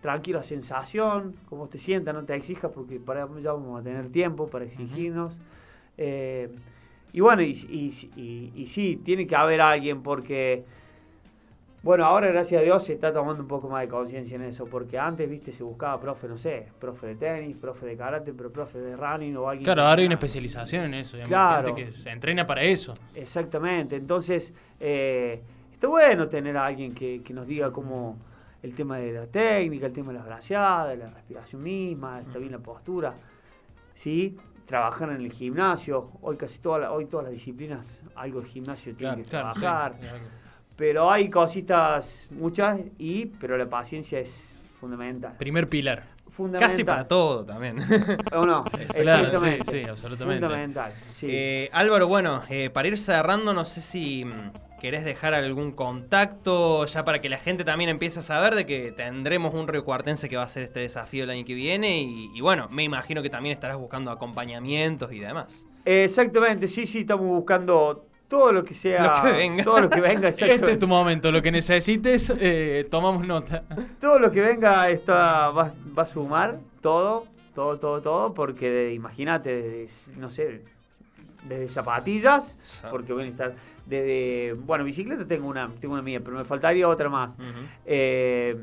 Tranquila 0.02 0.42
sensación, 0.44 1.36
como 1.50 1.68
te 1.68 1.78
sientas, 1.78 2.14
no 2.14 2.24
te 2.24 2.34
exijas 2.36 2.72
porque 2.74 3.00
para 3.00 3.28
ya 3.40 3.52
vamos 3.54 3.80
a 3.80 3.84
tener 3.84 4.10
tiempo 4.12 4.48
para 4.48 4.66
exigirnos. 4.66 5.38
Eh, 5.98 6.50
y 7.14 7.20
bueno, 7.20 7.42
y, 7.42 7.52
y- 7.52 8.10
y- 8.16 8.52
y 8.56 8.68
sí, 8.68 9.00
tiene 9.04 9.28
que 9.28 9.36
haber 9.36 9.62
alguien 9.62 10.02
porque, 10.02 10.64
bueno, 11.84 12.06
ahora 12.06 12.28
gracias 12.28 12.62
a 12.62 12.64
Dios 12.64 12.84
se 12.84 12.94
está 12.94 13.12
tomando 13.12 13.42
un 13.42 13.48
poco 13.48 13.68
más 13.68 13.82
de 13.82 13.88
conciencia 13.88 14.36
en 14.36 14.44
eso, 14.44 14.66
porque 14.66 15.00
antes, 15.00 15.28
viste, 15.30 15.52
se 15.52 15.64
buscaba 15.64 16.00
profe, 16.00 16.28
no 16.28 16.38
sé, 16.38 16.68
profe 16.80 17.08
de 17.08 17.16
tenis, 17.16 17.58
profe 17.58 17.86
de 17.88 17.98
karate, 17.98 18.34
pero 18.34 18.52
profe 18.52 18.78
de 18.80 18.96
running 18.96 19.36
o 19.38 19.50
alguien... 19.50 19.64
Claro, 19.66 19.84
ahora 19.84 20.00
hay 20.00 20.06
una 20.06 20.16
especialización 20.16 20.86
en 20.86 20.94
eso. 20.96 21.18
digamos, 21.18 21.30
Claro. 21.30 21.68
gente 21.76 21.86
que 21.86 21.92
se 21.92 22.10
entrena 22.12 22.46
para 22.46 22.62
eso. 22.62 22.94
Exactamente, 23.16 23.96
entonces 23.96 24.54
eh, 24.80 25.42
está 25.74 25.88
bueno 25.88 26.28
tener 26.28 26.56
a 26.56 26.66
alguien 26.68 26.94
que, 26.94 27.22
que 27.24 27.34
nos 27.34 27.48
diga 27.48 27.72
cómo 27.72 28.18
el 28.62 28.76
tema 28.76 28.98
de 29.00 29.12
la 29.14 29.26
técnica, 29.26 29.88
el 29.88 29.94
tema 29.94 30.12
de 30.12 30.20
las 30.20 30.26
braceadas, 30.28 30.96
la 30.98 31.08
respiración 31.10 31.64
misma, 31.64 32.22
está 32.22 32.38
bien 32.38 32.52
la 32.52 32.60
postura, 32.60 33.16
¿sí? 33.96 34.38
Trabajar 34.68 35.10
en 35.10 35.16
el 35.18 35.32
gimnasio, 35.32 36.12
hoy 36.22 36.38
casi 36.38 36.60
todas 36.60 36.82
las, 36.82 36.92
hoy 36.92 37.08
todas 37.08 37.24
las 37.24 37.34
disciplinas, 37.34 38.04
algo 38.16 38.40
de 38.42 38.48
gimnasio 38.48 38.94
tienen 38.96 39.24
que 39.24 39.30
Claro, 39.30 39.96
sí. 40.00 40.08
Pero 40.82 41.12
hay 41.12 41.30
cositas 41.30 42.28
muchas, 42.32 42.80
y 42.98 43.28
pero 43.28 43.56
la 43.56 43.70
paciencia 43.70 44.18
es 44.20 44.58
fundamental. 44.80 45.36
Primer 45.38 45.70
pilar. 45.70 46.06
fundamental. 46.32 46.70
Casi 46.70 46.84
para 46.84 47.08
todo 47.08 47.46
también. 47.46 47.78
¿O 48.34 48.42
no? 48.42 48.64
Claro, 48.96 49.28
Exactamente. 49.28 49.72
sí, 49.72 49.84
sí, 49.84 49.88
absolutamente. 49.88 50.44
Fundamental, 50.44 50.92
sí. 50.92 51.28
Eh, 51.30 51.70
Álvaro, 51.72 52.08
bueno, 52.08 52.42
eh, 52.50 52.72
para 52.72 52.88
ir 52.88 52.98
cerrando, 52.98 53.54
no 53.54 53.64
sé 53.64 53.80
si 53.80 54.26
mm, 54.26 54.80
querés 54.82 55.06
dejar 55.06 55.36
algún 55.36 55.72
contacto 55.72 56.84
ya 56.88 57.06
para 57.06 57.20
que 57.20 57.30
la 57.30 57.38
gente 57.38 57.64
también 57.64 57.92
empiece 57.92 58.18
a 58.18 58.24
saber 58.24 58.56
de 58.56 58.66
que 58.66 58.92
tendremos 58.92 59.54
un 59.54 59.68
Río 59.68 59.86
Cuartense 59.86 60.30
que 60.30 60.38
va 60.38 60.44
a 60.46 60.48
ser 60.48 60.64
este 60.64 60.80
desafío 60.80 61.26
el 61.26 61.30
año 61.30 61.46
que 61.46 61.54
viene 61.54 62.02
y, 62.02 62.32
y 62.34 62.42
bueno, 62.42 62.70
me 62.72 62.84
imagino 62.84 63.22
que 63.22 63.30
también 63.30 63.54
estarás 63.54 63.78
buscando 63.78 64.10
acompañamientos 64.10 65.14
y 65.14 65.20
demás. 65.20 65.68
Exactamente, 65.86 66.68
sí, 66.68 66.88
sí, 66.88 67.02
estamos 67.02 67.28
buscando 67.28 68.08
todo 68.32 68.54
lo 68.54 68.64
que 68.64 68.74
sea. 68.74 69.18
Lo 69.18 69.24
que 69.24 69.38
venga. 69.38 69.64
Todo 69.66 69.82
lo 69.82 69.90
que 69.90 70.00
venga, 70.00 70.30
Este 70.30 70.72
es 70.72 70.80
tu 70.80 70.88
momento, 70.88 71.30
lo 71.32 71.42
que 71.42 71.52
necesites, 71.52 72.32
eh, 72.40 72.88
tomamos 72.90 73.28
nota. 73.28 73.66
Todo 74.00 74.20
lo 74.20 74.32
que 74.32 74.40
venga 74.40 74.90
está, 74.90 75.50
va, 75.50 75.74
va 75.98 76.04
a 76.04 76.06
sumar, 76.06 76.58
todo, 76.80 77.28
todo, 77.54 77.78
todo, 77.78 78.02
todo, 78.02 78.34
porque 78.34 78.94
imagínate, 78.94 79.62
desde, 79.62 80.16
no 80.16 80.30
sé, 80.30 80.62
desde 81.44 81.68
zapatillas, 81.68 82.58
porque 82.90 83.12
voy 83.12 83.24
a 83.24 83.26
necesitar, 83.26 83.54
desde, 83.86 84.54
bueno, 84.54 84.86
bicicleta 84.86 85.28
tengo 85.28 85.50
una, 85.50 85.70
tengo 85.82 85.96
una 85.96 86.02
mía, 86.02 86.22
pero 86.24 86.38
me 86.38 86.46
faltaría 86.46 86.88
otra 86.88 87.10
más. 87.10 87.36
Eh, 87.86 88.56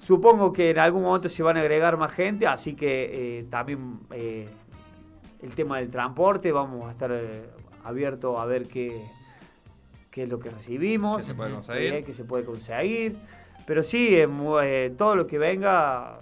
supongo 0.00 0.52
que 0.52 0.70
en 0.70 0.80
algún 0.80 1.04
momento 1.04 1.28
se 1.28 1.40
van 1.44 1.56
a 1.56 1.60
agregar 1.60 1.96
más 1.96 2.12
gente, 2.12 2.48
así 2.48 2.74
que 2.74 3.38
eh, 3.38 3.44
también 3.44 4.00
el 4.10 5.54
tema 5.54 5.78
del 5.78 5.88
transporte, 5.88 6.50
vamos 6.50 6.88
a 6.88 6.90
estar 6.90 7.12
abiertos 7.84 8.38
a 8.38 8.44
ver 8.44 8.66
qué, 8.66 9.04
qué 10.10 10.24
es 10.24 10.28
lo 10.28 10.38
que 10.38 10.50
recibimos, 10.50 11.18
¿Qué 11.18 11.24
se 11.24 11.34
puede 11.34 11.50
conseguir? 11.52 11.94
eh, 11.94 12.04
qué 12.04 12.12
se 12.14 12.24
puede 12.24 12.44
conseguir. 12.44 13.16
Pero 13.66 13.82
sí, 13.82 14.14
eh, 14.16 14.94
todo 14.96 15.14
lo 15.16 15.26
que 15.26 15.38
venga, 15.38 16.18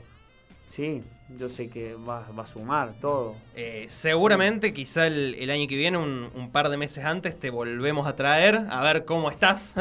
sí, 0.71 1.01
yo 1.39 1.49
sé 1.49 1.69
que 1.69 1.95
va, 1.95 2.27
va 2.37 2.43
a 2.43 2.47
sumar 2.47 2.93
todo. 3.01 3.35
Eh, 3.55 3.87
seguramente, 3.89 4.73
quizá 4.73 5.07
el, 5.07 5.37
el 5.39 5.51
año 5.51 5.67
que 5.69 5.77
viene, 5.77 5.97
un, 5.99 6.29
un 6.35 6.51
par 6.51 6.69
de 6.69 6.77
meses 6.77 7.05
antes, 7.05 7.39
te 7.39 7.51
volvemos 7.51 8.07
a 8.07 8.17
traer 8.17 8.63
a 8.69 8.83
ver 8.83 9.05
cómo 9.05 9.31
estás. 9.31 9.75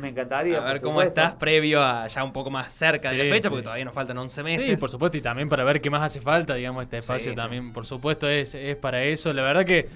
Me 0.00 0.08
encantaría. 0.08 0.58
a 0.62 0.64
ver 0.72 0.80
cómo 0.80 0.94
supuesto. 1.00 1.20
estás 1.20 1.34
previo 1.36 1.82
a 1.82 2.06
ya 2.08 2.24
un 2.24 2.32
poco 2.32 2.50
más 2.50 2.72
cerca 2.72 3.10
de 3.12 3.18
la 3.18 3.24
fecha, 3.24 3.48
sí. 3.48 3.50
porque 3.50 3.62
todavía 3.62 3.84
nos 3.84 3.94
faltan 3.94 4.18
11 4.18 4.42
meses. 4.42 4.64
Sí, 4.66 4.76
por 4.76 4.90
supuesto, 4.90 5.16
y 5.16 5.20
también 5.22 5.48
para 5.48 5.64
ver 5.64 5.80
qué 5.80 5.90
más 5.90 6.02
hace 6.02 6.20
falta, 6.20 6.54
digamos, 6.54 6.82
este 6.84 6.98
espacio 6.98 7.30
Sí. 7.30 7.36
también, 7.36 7.72
por 7.72 7.86
supuesto, 7.86 8.28
es, 8.28 8.54
es 8.54 8.76
para 8.76 9.02
eso. 9.04 9.32
La 9.32 9.42
verdad 9.42 9.64
que 9.64 9.88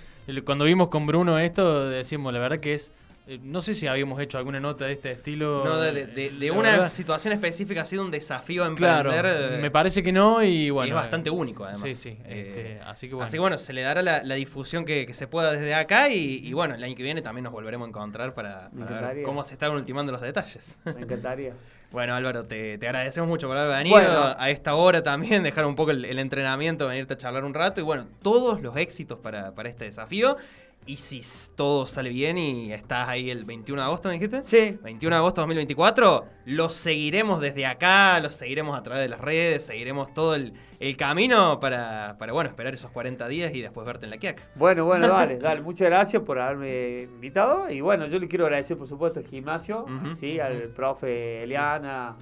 cuando 0.44 0.64
vimos 0.64 0.88
con 0.88 1.06
Bruno 1.06 1.38
esto, 1.38 1.88
decimos, 1.88 2.32
la 2.32 2.38
verdad 2.38 2.60
que 2.60 2.74
es 2.74 2.92
Eh, 3.26 3.38
no 3.42 3.62
sé 3.62 3.74
si 3.74 3.86
habíamos 3.86 4.20
hecho 4.20 4.36
alguna 4.36 4.60
nota 4.60 4.84
de 4.84 4.92
este 4.92 5.12
estilo. 5.12 5.64
No, 5.64 5.78
de, 5.80 5.92
de- 6.06 6.28
de 6.30 6.46
La 6.48 6.52
una 6.52 6.70
verdad, 6.72 6.88
situación 6.90 7.32
específica 7.32 7.80
ha 7.80 7.84
sido 7.86 8.02
un 8.04 8.10
desafío 8.10 8.64
a 8.64 8.74
Claro, 8.74 9.10
emprender. 9.14 9.54
eh, 9.54 9.62
me 9.62 9.70
parece 9.70 10.02
que 10.02 10.12
no 10.12 10.42
y 10.42 10.68
bueno. 10.68 10.88
es 10.88 10.94
bastante 10.94 11.30
eh, 11.30 11.32
único, 11.32 11.64
además. 11.64 11.84
Sí, 11.84 11.94
sí. 11.94 12.18
Eh, 12.26 12.44
este, 12.76 12.80
así 12.84 13.08
que 13.08 13.14
bueno. 13.14 13.26
Así 13.26 13.36
que 13.36 13.40
bueno, 13.40 13.56
se 13.56 13.72
le 13.72 13.80
dará 13.80 14.02
la, 14.02 14.22
la 14.22 14.34
difusión 14.34 14.84
que, 14.84 15.06
que 15.06 15.14
se 15.14 15.26
pueda 15.26 15.52
desde 15.52 15.74
acá 15.74 16.10
y, 16.10 16.46
y 16.46 16.52
bueno, 16.52 16.74
el 16.74 16.84
año 16.84 16.94
que 16.94 17.02
viene 17.02 17.22
también 17.22 17.44
nos 17.44 17.52
volveremos 17.54 17.86
a 17.86 17.88
encontrar 17.88 18.34
para, 18.34 18.68
Me 18.72 18.84
para 18.84 19.14
ver 19.14 19.22
cómo 19.24 19.42
se 19.42 19.54
están 19.54 19.70
ultimando 19.70 20.12
los 20.12 20.20
detalles. 20.20 20.78
Me 20.84 21.00
encantaría. 21.00 21.54
Bueno, 21.94 22.16
Álvaro, 22.16 22.42
te, 22.44 22.76
te 22.76 22.88
agradecemos 22.88 23.28
mucho 23.28 23.46
por 23.46 23.56
haber 23.56 23.76
venido 23.76 23.94
Bueno. 23.96 24.34
a 24.36 24.50
esta 24.50 24.74
hora 24.74 25.04
también, 25.04 25.44
dejar 25.44 25.64
un 25.64 25.76
poco 25.76 25.92
el, 25.92 26.04
el 26.04 26.18
entrenamiento, 26.18 26.88
venirte 26.88 27.14
a 27.14 27.16
charlar 27.16 27.44
un 27.44 27.54
rato 27.54 27.80
y 27.80 27.84
bueno, 27.84 28.08
todos 28.20 28.60
los 28.60 28.76
éxitos 28.76 29.20
para, 29.20 29.54
para 29.54 29.68
este 29.68 29.84
desafío. 29.84 30.36
Y 30.86 30.96
si 30.96 31.22
todo 31.56 31.86
sale 31.86 32.10
bien 32.10 32.36
y 32.36 32.72
estás 32.72 33.08
ahí 33.08 33.30
el 33.30 33.44
21 33.44 33.80
de 33.80 33.86
agosto, 33.86 34.08
¿me 34.08 34.14
dijiste? 34.14 34.42
Sí, 34.44 34.78
21 34.82 35.16
de 35.16 35.18
agosto 35.18 35.40
de 35.40 35.46
2024, 35.46 36.24
los 36.44 36.74
seguiremos 36.74 37.40
desde 37.40 37.64
acá, 37.64 38.20
los 38.20 38.34
seguiremos 38.34 38.78
a 38.78 38.82
través 38.82 39.02
de 39.04 39.08
las 39.08 39.20
redes, 39.20 39.64
seguiremos 39.64 40.12
todo 40.12 40.34
el, 40.34 40.52
el 40.80 40.96
camino 40.98 41.58
para, 41.58 42.16
para, 42.18 42.34
bueno, 42.34 42.50
esperar 42.50 42.74
esos 42.74 42.90
40 42.90 43.26
días 43.28 43.54
y 43.54 43.62
después 43.62 43.86
verte 43.86 44.04
en 44.04 44.10
la 44.10 44.18
Quiaca. 44.18 44.42
Bueno, 44.56 44.84
bueno, 44.84 45.08
dale, 45.08 45.38
dale. 45.38 45.62
Muchas 45.62 45.88
gracias 45.88 46.22
por 46.22 46.38
haberme 46.38 47.02
invitado. 47.02 47.70
Y 47.70 47.80
bueno, 47.80 48.06
yo 48.06 48.18
le 48.18 48.28
quiero 48.28 48.44
agradecer, 48.44 48.76
por 48.76 48.86
supuesto, 48.86 49.20
al 49.20 49.26
gimnasio, 49.26 49.86
sí, 50.20 50.38
al 50.38 50.68
profe 50.68 51.44
Eliana, 51.44 52.16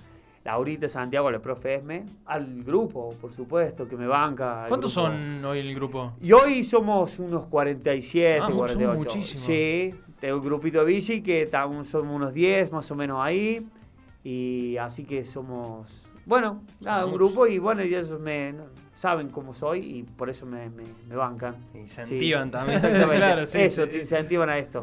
Laurita 0.44 0.88
Santiago, 0.88 1.28
al 1.28 1.40
profe 1.40 1.76
Esme, 1.76 2.05
al 2.26 2.64
grupo, 2.64 3.11
por 3.20 3.33
supuesto, 3.33 3.87
que 3.87 3.96
me 3.96 4.07
banca. 4.07 4.64
¿Cuántos 4.68 4.94
grupo. 4.94 5.09
son 5.09 5.44
hoy 5.44 5.59
el 5.61 5.74
grupo? 5.74 6.14
Y 6.20 6.33
hoy 6.33 6.64
somos 6.64 7.18
unos 7.20 7.46
47, 7.46 8.40
Ah, 8.42 8.48
mu- 8.48 8.57
48. 8.57 8.92
somos 8.92 9.07
muchísimos. 9.07 9.44
Sí, 9.46 9.94
tengo 10.18 10.37
un 10.38 10.44
grupito 10.44 10.81
de 10.81 10.85
bici 10.85 11.22
que 11.22 11.42
estamos, 11.42 11.87
somos 11.88 12.14
unos 12.16 12.33
10 12.35 12.72
más 12.72 12.90
o 12.90 12.94
menos 12.96 13.18
ahí. 13.20 13.66
Y 14.24 14.76
así 14.76 15.05
que 15.05 15.24
somos, 15.24 16.05
bueno, 16.26 16.62
nada, 16.81 17.07
un 17.07 17.12
grupo 17.14 17.46
y 17.46 17.59
bueno, 17.59 17.83
y 17.85 17.88
ellos 17.94 18.18
me 18.20 18.55
saben 18.96 19.31
cómo 19.31 19.52
soy 19.52 19.81
y 19.81 20.02
por 20.05 20.31
eso 20.31 20.46
me, 20.46 20.70
me- 20.70 20.85
me 21.09 21.16
bancan. 21.16 21.57
Sí. 21.72 21.78
incentivan 21.78 22.50
también. 22.52 22.76
Exactamente. 22.76 23.16
Claro, 23.16 23.46
sí, 23.46 23.59
Eso, 23.59 23.85
sí. 23.85 23.90
te 23.90 23.98
incentivan 24.02 24.48
a 24.48 24.59
esto. 24.59 24.81